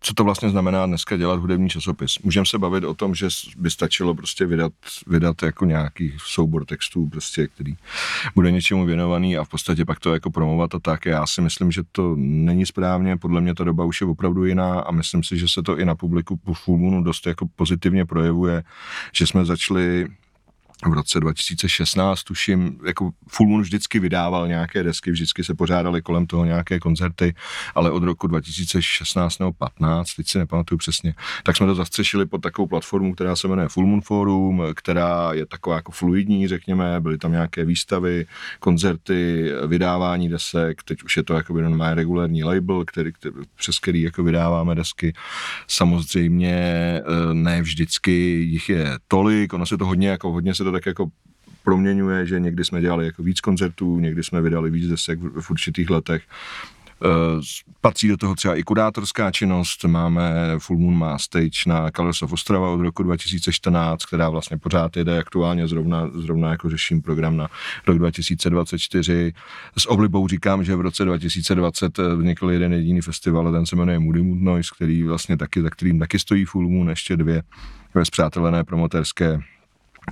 co 0.01 0.15
to 0.15 0.25
vlastně 0.25 0.51
znamená 0.51 0.87
dneska 0.87 1.17
dělat 1.17 1.41
hudební 1.41 1.69
časopis. 1.69 2.19
Můžeme 2.19 2.47
se 2.47 2.59
bavit 2.59 2.85
o 2.85 2.95
tom, 2.95 3.15
že 3.15 3.29
by 3.57 3.71
stačilo 3.71 4.15
prostě 4.15 4.47
vydat, 4.47 4.73
vydat 5.07 5.43
jako 5.43 5.65
nějaký 5.65 6.13
soubor 6.27 6.65
textů, 6.65 7.09
prostě, 7.09 7.47
který 7.47 7.75
bude 8.35 8.51
něčemu 8.51 8.85
věnovaný 8.85 9.37
a 9.37 9.45
v 9.45 9.49
podstatě 9.49 9.85
pak 9.85 10.01
to 10.01 10.15
jako 10.15 10.31
promovat 10.31 10.75
a 10.75 10.79
tak. 10.79 11.07
Já 11.07 11.27
si 11.27 11.41
myslím, 11.41 11.73
že 11.73 11.83
to 11.93 12.15
není 12.17 12.61
není 12.61 12.67
správně, 12.67 13.17
podle 13.17 13.41
mě 13.41 13.55
ta 13.55 13.65
doba 13.65 13.85
už 13.85 14.01
je 14.01 14.07
opravdu 14.07 14.45
jiná 14.45 14.81
a 14.81 14.93
myslím 14.93 15.23
si, 15.23 15.39
že 15.39 15.49
se 15.49 15.63
to 15.63 15.79
i 15.79 15.85
na 15.85 15.95
publiku 15.95 16.37
po 16.37 16.55
Full 16.55 16.79
Moonu 16.79 17.03
dost 17.03 17.27
jako 17.27 17.47
pozitivně 17.57 18.07
projevuje, 18.07 18.63
že 19.13 19.27
jsme 19.27 19.45
začali 19.45 20.07
v 20.87 20.93
roce 20.93 21.21
2016, 21.21 22.23
tuším, 22.23 22.79
jako 22.87 23.11
Full 23.29 23.49
Moon 23.49 23.63
vždycky 23.63 23.99
vydával 23.99 24.49
nějaké 24.49 24.83
desky, 24.83 25.11
vždycky 25.11 25.45
se 25.45 25.55
pořádaly 25.55 26.03
kolem 26.03 26.27
toho 26.27 26.45
nějaké 26.45 26.79
koncerty, 26.79 27.35
ale 27.75 27.91
od 27.91 28.03
roku 28.03 28.27
2016 28.27 29.39
nebo 29.39 29.53
15, 29.53 30.15
teď 30.15 30.29
si 30.29 30.39
nepamatuju 30.39 30.79
přesně, 30.79 31.15
tak 31.43 31.57
jsme 31.57 31.67
to 31.67 31.75
zastřešili 31.75 32.27
pod 32.27 32.39
takovou 32.39 32.67
platformu, 32.67 33.15
která 33.15 33.37
se 33.37 33.49
jmenuje 33.49 33.69
Full 33.69 33.87
Moon 33.87 34.01
Forum, 34.01 34.63
která 34.75 35.33
je 35.33 35.47
taková 35.47 35.77
jako 35.77 35.93
fluidní, 35.93 36.49
řekněme, 36.49 37.01
byly 37.01 37.19
tam 37.19 37.33
nějaké 37.33 37.65
výstavy, 37.65 38.27
koncerty, 38.61 39.51
vydávání 39.67 40.29
desek, 40.29 40.83
teď 40.83 41.03
už 41.03 41.17
je 41.17 41.23
to 41.23 41.35
jako 41.35 41.55
má 41.55 41.95
regulární 41.95 42.45
label, 42.45 42.85
který, 42.85 43.13
který, 43.13 43.35
přes 43.57 43.79
který 43.79 44.03
jako 44.03 44.23
vydáváme 44.23 44.75
desky. 44.75 45.13
Samozřejmě 45.69 46.53
eh, 46.53 47.35
ne 47.35 47.63
vždycky 47.63 48.13
jich 48.51 48.69
je 48.69 48.99
tolik, 49.09 49.53
ono 49.53 49.67
se 49.67 49.79
to 49.79 49.87
hodně 49.87 50.09
jako 50.09 50.33
hodně 50.33 50.55
se 50.55 50.65
to 50.65 50.70
to 50.71 50.77
tak 50.77 50.87
jako 50.87 51.11
proměňuje, 51.65 52.27
že 52.27 52.41
někdy 52.41 52.65
jsme 52.65 52.81
dělali 52.81 53.07
jako 53.07 53.23
víc 53.23 53.41
koncertů, 53.41 54.01
někdy 54.01 54.25
jsme 54.25 54.41
vydali 54.41 54.71
víc 54.71 54.89
desek 54.89 55.21
v, 55.21 55.41
v 55.41 55.51
určitých 55.51 55.91
letech. 55.91 56.23
patří 57.81 58.09
do 58.09 58.17
toho 58.17 58.35
třeba 58.35 58.55
i 58.55 58.63
kurátorská 58.63 59.31
činnost, 59.31 59.85
máme 59.85 60.33
Full 60.59 60.79
Moon 60.79 60.99
má 60.99 61.19
stage 61.19 61.67
na 61.67 61.91
of 62.23 62.33
Ostrava 62.33 62.71
od 62.71 62.81
roku 62.81 63.03
2014, 63.03 64.05
která 64.05 64.29
vlastně 64.29 64.59
pořád 64.59 64.97
jede 64.97 65.19
aktuálně, 65.19 65.69
zrovna, 65.69 66.11
zrovna 66.15 66.51
jako 66.51 66.71
řeším 66.71 67.03
program 67.03 67.37
na 67.37 67.49
rok 67.87 67.99
2024. 67.99 69.33
S 69.79 69.91
oblibou 69.91 70.29
říkám, 70.29 70.65
že 70.65 70.77
v 70.77 70.81
roce 70.81 71.05
2020 71.05 71.99
vznikl 71.99 72.51
jeden 72.51 72.73
jediný 72.73 73.01
festival, 73.01 73.53
ten 73.53 73.67
se 73.67 73.77
jmenuje 73.77 73.99
Moody 73.99 74.23
Mood 74.23 74.41
Noise, 74.41 74.71
který 74.77 75.03
vlastně 75.03 75.37
taky, 75.37 75.63
za 75.63 75.71
kterým 75.71 75.99
taky 75.99 76.19
stojí 76.19 76.45
Full 76.45 76.69
Moon, 76.69 76.91
ještě 76.91 77.17
dvě 77.17 77.43
zpřátelené 78.05 78.65
promoterské 78.65 79.41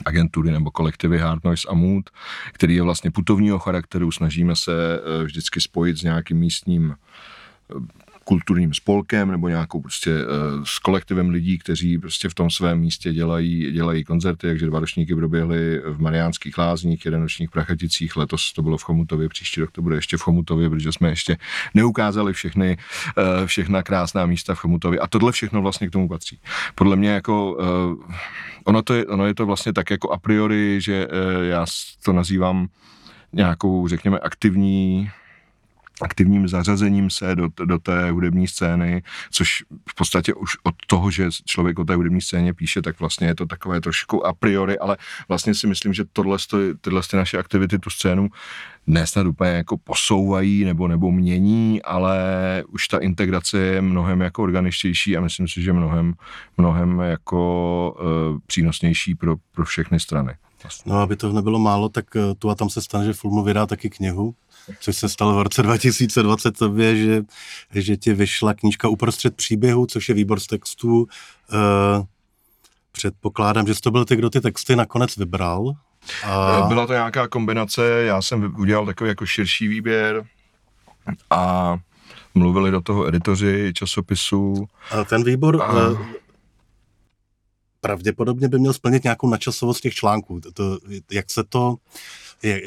agentury 0.04 0.50
nebo 0.50 0.70
kolektivy 0.70 1.18
Hard 1.18 1.44
Noise 1.44 1.68
a 1.68 1.74
Mood, 1.74 2.10
který 2.52 2.74
je 2.74 2.82
vlastně 2.82 3.10
putovního 3.10 3.58
charakteru. 3.58 4.12
Snažíme 4.12 4.56
se 4.56 4.72
eh, 4.72 5.24
vždycky 5.24 5.60
spojit 5.60 5.98
s 5.98 6.02
nějakým 6.02 6.38
místním 6.38 6.94
eh, 6.94 8.07
kulturním 8.28 8.74
spolkem 8.74 9.30
nebo 9.30 9.48
nějakou 9.48 9.80
prostě 9.80 10.14
uh, 10.14 10.64
s 10.64 10.78
kolektivem 10.78 11.30
lidí, 11.30 11.58
kteří 11.58 11.98
prostě 11.98 12.28
v 12.28 12.34
tom 12.34 12.50
svém 12.50 12.78
místě 12.78 13.12
dělají, 13.12 13.72
dělají 13.72 14.04
koncerty, 14.04 14.46
takže 14.46 14.66
dva 14.66 14.80
ročníky 14.80 15.14
proběhly 15.14 15.82
v 15.84 16.00
Mariánských 16.00 16.58
lázních, 16.58 17.04
jeden 17.04 17.22
ročník 17.22 17.50
v 17.50 17.52
Prachaticích, 17.52 18.16
letos 18.16 18.52
to 18.52 18.62
bylo 18.62 18.76
v 18.76 18.82
Chomutově, 18.82 19.28
příští 19.28 19.60
rok 19.60 19.70
to 19.72 19.82
bude 19.82 19.96
ještě 19.96 20.16
v 20.16 20.20
Chomutově, 20.20 20.70
protože 20.70 20.92
jsme 20.92 21.08
ještě 21.08 21.36
neukázali 21.74 22.32
všechny, 22.32 22.76
uh, 22.76 23.46
všechna 23.46 23.82
krásná 23.82 24.26
místa 24.26 24.54
v 24.54 24.58
Chomutově 24.58 24.98
a 24.98 25.06
tohle 25.06 25.32
všechno 25.32 25.62
vlastně 25.62 25.88
k 25.88 25.90
tomu 25.90 26.08
patří. 26.08 26.40
Podle 26.74 26.96
mě 26.96 27.10
jako 27.10 27.52
uh, 27.52 28.14
ono, 28.64 28.82
to 28.82 28.94
je, 28.94 29.06
ono 29.06 29.26
je 29.26 29.34
to 29.34 29.46
vlastně 29.46 29.72
tak 29.72 29.90
jako 29.90 30.12
a 30.12 30.18
priori, 30.18 30.80
že 30.80 31.08
já 31.42 31.66
to 32.04 32.12
nazývám 32.12 32.68
nějakou, 33.32 33.88
řekněme, 33.88 34.18
aktivní 34.18 35.10
aktivním 36.02 36.48
zařazením 36.48 37.10
se 37.10 37.34
do, 37.34 37.48
do 37.64 37.78
té 37.78 38.10
hudební 38.10 38.48
scény, 38.48 39.02
což 39.30 39.64
v 39.90 39.94
podstatě 39.94 40.34
už 40.34 40.56
od 40.62 40.74
toho, 40.86 41.10
že 41.10 41.28
člověk 41.44 41.78
o 41.78 41.84
té 41.84 41.94
hudební 41.94 42.20
scéně 42.20 42.54
píše, 42.54 42.82
tak 42.82 43.00
vlastně 43.00 43.26
je 43.26 43.34
to 43.34 43.46
takové 43.46 43.80
trošku 43.80 44.26
a 44.26 44.32
priori, 44.32 44.78
ale 44.78 44.96
vlastně 45.28 45.54
si 45.54 45.66
myslím, 45.66 45.92
že 45.92 46.04
tohle, 46.12 46.38
tyhle 46.80 47.02
ty 47.10 47.16
naše 47.16 47.38
aktivity 47.38 47.78
tu 47.78 47.90
scénu 47.90 48.28
ne 48.86 49.06
snad 49.06 49.26
úplně 49.26 49.50
jako 49.50 49.76
posouvají 49.76 50.64
nebo, 50.64 50.88
nebo 50.88 51.12
mění, 51.12 51.82
ale 51.82 52.18
už 52.68 52.88
ta 52.88 52.98
integrace 52.98 53.58
je 53.58 53.82
mnohem 53.82 54.20
jako 54.20 54.42
organičtější 54.42 55.16
a 55.16 55.20
myslím 55.20 55.48
si, 55.48 55.62
že 55.62 55.72
mnohem, 55.72 56.14
mnohem 56.56 57.00
jako 57.00 57.96
uh, 58.00 58.38
přínosnější 58.46 59.14
pro, 59.14 59.36
pro 59.52 59.64
všechny 59.64 60.00
strany. 60.00 60.34
No, 60.86 61.00
aby 61.00 61.16
to 61.16 61.32
nebylo 61.32 61.58
málo, 61.58 61.88
tak 61.88 62.16
eh, 62.16 62.34
tu 62.34 62.50
a 62.50 62.54
tam 62.54 62.70
se 62.70 62.82
stane, 62.82 63.04
že 63.04 63.12
Fulmo 63.12 63.42
vydá 63.42 63.66
taky 63.66 63.90
knihu, 63.90 64.34
což 64.80 64.96
se 64.96 65.08
stalo 65.08 65.38
v 65.38 65.42
roce 65.42 65.62
2020 65.62 66.58
tobě, 66.58 66.96
že, 66.96 67.22
že 67.74 67.96
ti 67.96 68.12
vyšla 68.12 68.54
knížka 68.54 68.88
uprostřed 68.88 69.36
příběhu, 69.36 69.86
což 69.86 70.08
je 70.08 70.14
výbor 70.14 70.40
z 70.40 70.46
textů. 70.46 70.96
Uh, 70.98 72.04
předpokládám, 72.92 73.66
že 73.66 73.74
jsi 73.74 73.80
to 73.80 73.90
byl 73.90 74.04
ty, 74.04 74.16
kdo 74.16 74.30
ty 74.30 74.40
texty 74.40 74.76
nakonec 74.76 75.16
vybral. 75.16 75.72
A... 76.24 76.62
Byla 76.68 76.86
to 76.86 76.92
nějaká 76.92 77.28
kombinace, 77.28 77.82
já 77.88 78.22
jsem 78.22 78.54
udělal 78.58 78.86
takový 78.86 79.08
jako 79.08 79.26
širší 79.26 79.68
výběr 79.68 80.24
a 81.30 81.76
mluvili 82.34 82.70
do 82.70 82.80
toho 82.80 83.08
editoři 83.08 83.72
časopisu. 83.74 84.68
A 84.90 85.04
ten 85.04 85.24
výbor 85.24 85.62
a... 85.62 85.88
Uh, 85.88 86.06
pravděpodobně 87.80 88.48
by 88.48 88.58
měl 88.58 88.72
splnit 88.72 89.04
nějakou 89.04 89.28
načasovost 89.28 89.80
těch 89.80 89.94
článků. 89.94 90.40
To, 90.54 90.78
jak 91.10 91.30
se 91.30 91.44
to 91.44 91.76
jak, 92.42 92.62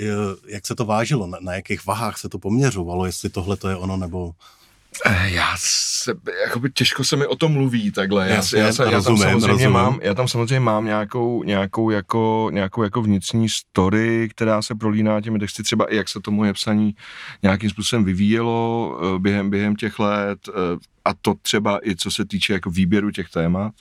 jak 0.47 0.65
se 0.65 0.75
to 0.75 0.85
vážilo, 0.85 1.27
na, 1.27 1.37
na 1.41 1.53
jakých 1.53 1.85
vahách 1.85 2.17
se 2.17 2.29
to 2.29 2.39
poměřovalo, 2.39 3.05
jestli 3.05 3.29
tohle 3.29 3.57
to 3.57 3.69
je 3.69 3.75
ono, 3.75 3.97
nebo... 3.97 4.31
Eh, 5.05 5.29
já 5.29 5.55
se, 5.57 6.13
jakoby 6.45 6.71
těžko 6.71 7.03
se 7.03 7.15
mi 7.15 7.25
o 7.25 7.35
tom 7.35 7.51
mluví 7.51 7.91
takhle. 7.91 8.29
Já, 8.29 8.35
já, 8.35 8.41
já, 8.53 8.65
já, 8.83 8.91
rozumím, 8.91 9.21
tam 9.21 9.41
samozřejmě 9.41 9.69
mám, 9.69 9.99
já 10.01 10.13
tam 10.13 10.27
samozřejmě 10.27 10.59
mám 10.59 10.85
nějakou, 10.85 11.43
nějakou, 11.43 11.89
jako, 11.89 12.49
nějakou 12.53 12.83
jako 12.83 13.01
vnitřní 13.01 13.49
story, 13.49 14.29
která 14.31 14.61
se 14.61 14.75
prolíná 14.75 15.21
těmi 15.21 15.39
texty, 15.39 15.63
třeba 15.63 15.93
i 15.93 15.95
jak 15.95 16.09
se 16.09 16.19
to 16.19 16.31
moje 16.31 16.53
psaní 16.53 16.95
nějakým 17.43 17.69
způsobem 17.69 18.05
vyvíjelo 18.05 18.99
eh, 19.01 19.19
během, 19.19 19.49
během 19.49 19.75
těch 19.75 19.99
let 19.99 20.39
eh, 20.49 20.51
a 21.05 21.13
to 21.21 21.33
třeba 21.41 21.87
i 21.87 21.95
co 21.95 22.11
se 22.11 22.25
týče 22.25 22.53
jako 22.53 22.69
výběru 22.69 23.11
těch 23.11 23.29
témat 23.29 23.73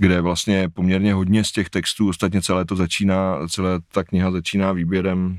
kde 0.00 0.20
vlastně 0.20 0.68
poměrně 0.68 1.14
hodně 1.14 1.44
z 1.44 1.52
těch 1.52 1.70
textů, 1.70 2.08
ostatně 2.08 2.42
celé 2.42 2.64
to 2.64 2.76
začíná, 2.76 3.48
celá 3.48 3.80
ta 3.92 4.04
kniha 4.04 4.30
začíná 4.30 4.72
výběrem 4.72 5.38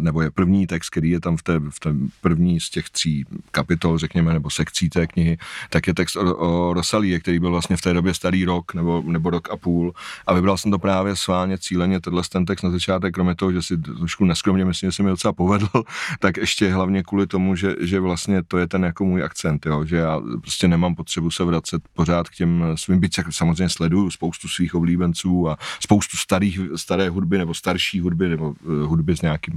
nebo 0.00 0.22
je 0.22 0.30
první 0.30 0.66
text, 0.66 0.90
který 0.90 1.10
je 1.10 1.20
tam 1.20 1.36
v 1.36 1.42
té, 1.42 1.60
v 1.70 1.80
té 1.80 1.94
první 2.20 2.60
z 2.60 2.70
těch 2.70 2.90
tří 2.90 3.24
kapitol, 3.50 3.98
řekněme, 3.98 4.32
nebo 4.32 4.50
sekcí 4.50 4.88
té 4.88 5.06
knihy, 5.06 5.38
tak 5.70 5.86
je 5.86 5.94
text 5.94 6.16
o, 6.16 6.36
o 6.36 6.74
Rosalie, 6.74 7.20
který 7.20 7.38
byl 7.38 7.50
vlastně 7.50 7.76
v 7.76 7.80
té 7.80 7.92
době 7.92 8.14
starý 8.14 8.44
rok, 8.44 8.74
nebo, 8.74 9.02
nebo 9.06 9.30
rok 9.30 9.50
a 9.50 9.56
půl. 9.56 9.92
A 10.26 10.34
vybral 10.34 10.56
jsem 10.56 10.70
to 10.70 10.78
právě 10.78 11.16
sváně 11.16 11.58
cíleně, 11.58 12.00
tenhle 12.00 12.22
ten 12.32 12.44
text 12.44 12.62
na 12.62 12.70
začátek, 12.70 13.14
kromě 13.14 13.34
toho, 13.34 13.52
že 13.52 13.62
si 13.62 13.78
trošku 13.78 14.24
neskromně 14.24 14.64
myslím, 14.64 14.90
že 14.90 14.96
se 14.96 15.02
mi 15.02 15.10
docela 15.10 15.32
povedl, 15.32 15.68
tak 16.20 16.36
ještě 16.36 16.72
hlavně 16.72 17.02
kvůli 17.02 17.26
tomu, 17.26 17.56
že, 17.56 17.74
že 17.80 18.00
vlastně 18.00 18.42
to 18.42 18.58
je 18.58 18.66
ten 18.66 18.84
jako 18.84 19.04
můj 19.04 19.22
akcent, 19.22 19.66
jo, 19.66 19.84
že 19.84 19.96
já 19.96 20.20
prostě 20.40 20.68
nemám 20.68 20.94
potřebu 20.94 21.30
se 21.30 21.44
vracet 21.44 21.82
pořád 21.94 22.28
k 22.28 22.34
těm 22.34 22.64
svým, 22.74 23.00
byť 23.00 23.14
samozřejmě 23.30 23.68
sleduju 23.68 24.10
spoustu 24.10 24.48
svých 24.48 24.74
oblíbenců 24.74 25.48
a 25.48 25.56
spoustu 25.80 26.16
starých, 26.16 26.60
staré 26.76 27.08
hudby 27.08 27.38
nebo 27.38 27.54
starší 27.54 28.00
hudby 28.00 28.28
nebo 28.28 28.48
uh, 28.48 28.74
hudby 28.74 29.16
s 29.16 29.22
nějakým 29.22 29.55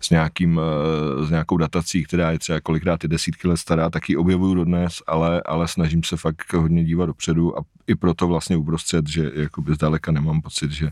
s, 0.00 0.10
nějakým, 0.10 0.60
eh, 0.60 1.26
s 1.26 1.30
nějakou 1.30 1.56
datací, 1.56 2.04
která 2.04 2.30
je 2.30 2.38
třeba 2.38 2.60
kolikrát 2.60 3.04
i 3.04 3.08
desítky 3.08 3.48
let 3.48 3.56
stará, 3.56 3.90
tak 3.90 4.08
ji 4.08 4.16
objevuju 4.16 4.54
dodnes, 4.54 5.02
ale, 5.06 5.42
ale 5.46 5.68
snažím 5.68 6.02
se 6.04 6.16
fakt 6.16 6.52
hodně 6.52 6.84
dívat 6.84 7.06
dopředu 7.06 7.58
a 7.58 7.62
i 7.86 7.94
proto 7.94 8.26
vlastně 8.26 8.56
uprostřed, 8.56 9.08
že 9.08 9.30
jakoby 9.34 9.74
zdaleka 9.74 10.12
nemám 10.12 10.40
pocit, 10.40 10.70
že, 10.70 10.90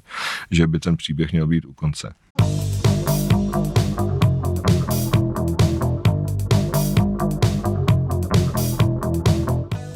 že 0.50 0.66
by 0.66 0.80
ten 0.80 0.96
příběh 0.96 1.32
měl 1.32 1.46
být 1.46 1.64
u 1.64 1.72
konce. 1.72 2.14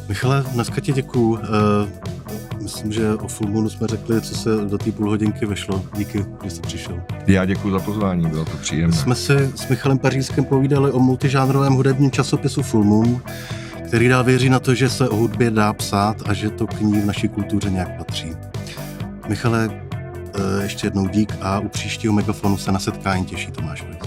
Michale, 0.07 0.45
dneska 0.53 0.81
ti 0.81 0.93
děkuju. 0.93 1.39
Myslím, 2.67 2.91
že 2.91 3.13
o 3.13 3.27
Full 3.27 3.49
Moonu 3.49 3.69
jsme 3.69 3.87
řekli, 3.87 4.21
co 4.21 4.35
se 4.35 4.49
do 4.55 4.77
té 4.77 4.91
půl 4.91 5.09
hodinky 5.09 5.45
vešlo. 5.45 5.83
Díky, 5.95 6.25
že 6.43 6.49
jsi 6.49 6.61
přišel. 6.61 7.01
Já 7.27 7.45
děkuji 7.45 7.71
za 7.71 7.79
pozvání, 7.79 8.29
bylo 8.29 8.45
to 8.45 8.57
příjemné. 8.57 8.97
Jsme 8.97 9.15
si 9.15 9.51
s 9.55 9.67
Michalem 9.67 9.99
Pařískem 9.99 10.45
povídali 10.45 10.91
o 10.91 10.99
multižánrovém 10.99 11.73
hudebním 11.73 12.11
časopisu 12.11 12.61
Full 12.61 12.83
Moon, 12.83 13.21
který 13.87 14.07
dál 14.07 14.23
věří 14.23 14.49
na 14.49 14.59
to, 14.59 14.75
že 14.75 14.89
se 14.89 15.09
o 15.09 15.15
hudbě 15.15 15.51
dá 15.51 15.73
psát 15.73 16.17
a 16.25 16.33
že 16.33 16.49
to 16.49 16.67
k 16.67 16.81
ní 16.81 17.01
v 17.01 17.05
naší 17.05 17.27
kultuře 17.27 17.69
nějak 17.69 17.97
patří. 17.97 18.31
Michale, 19.27 19.69
eh, 19.71 20.63
ještě 20.63 20.87
jednou 20.87 21.07
dík 21.07 21.33
a 21.41 21.59
u 21.59 21.67
příštího 21.67 22.13
megafonu 22.13 22.57
se 22.57 22.71
na 22.71 22.79
setkání 22.79 23.25
těší 23.25 23.51
Tomáš 23.51 23.83
Vojt. 23.83 24.06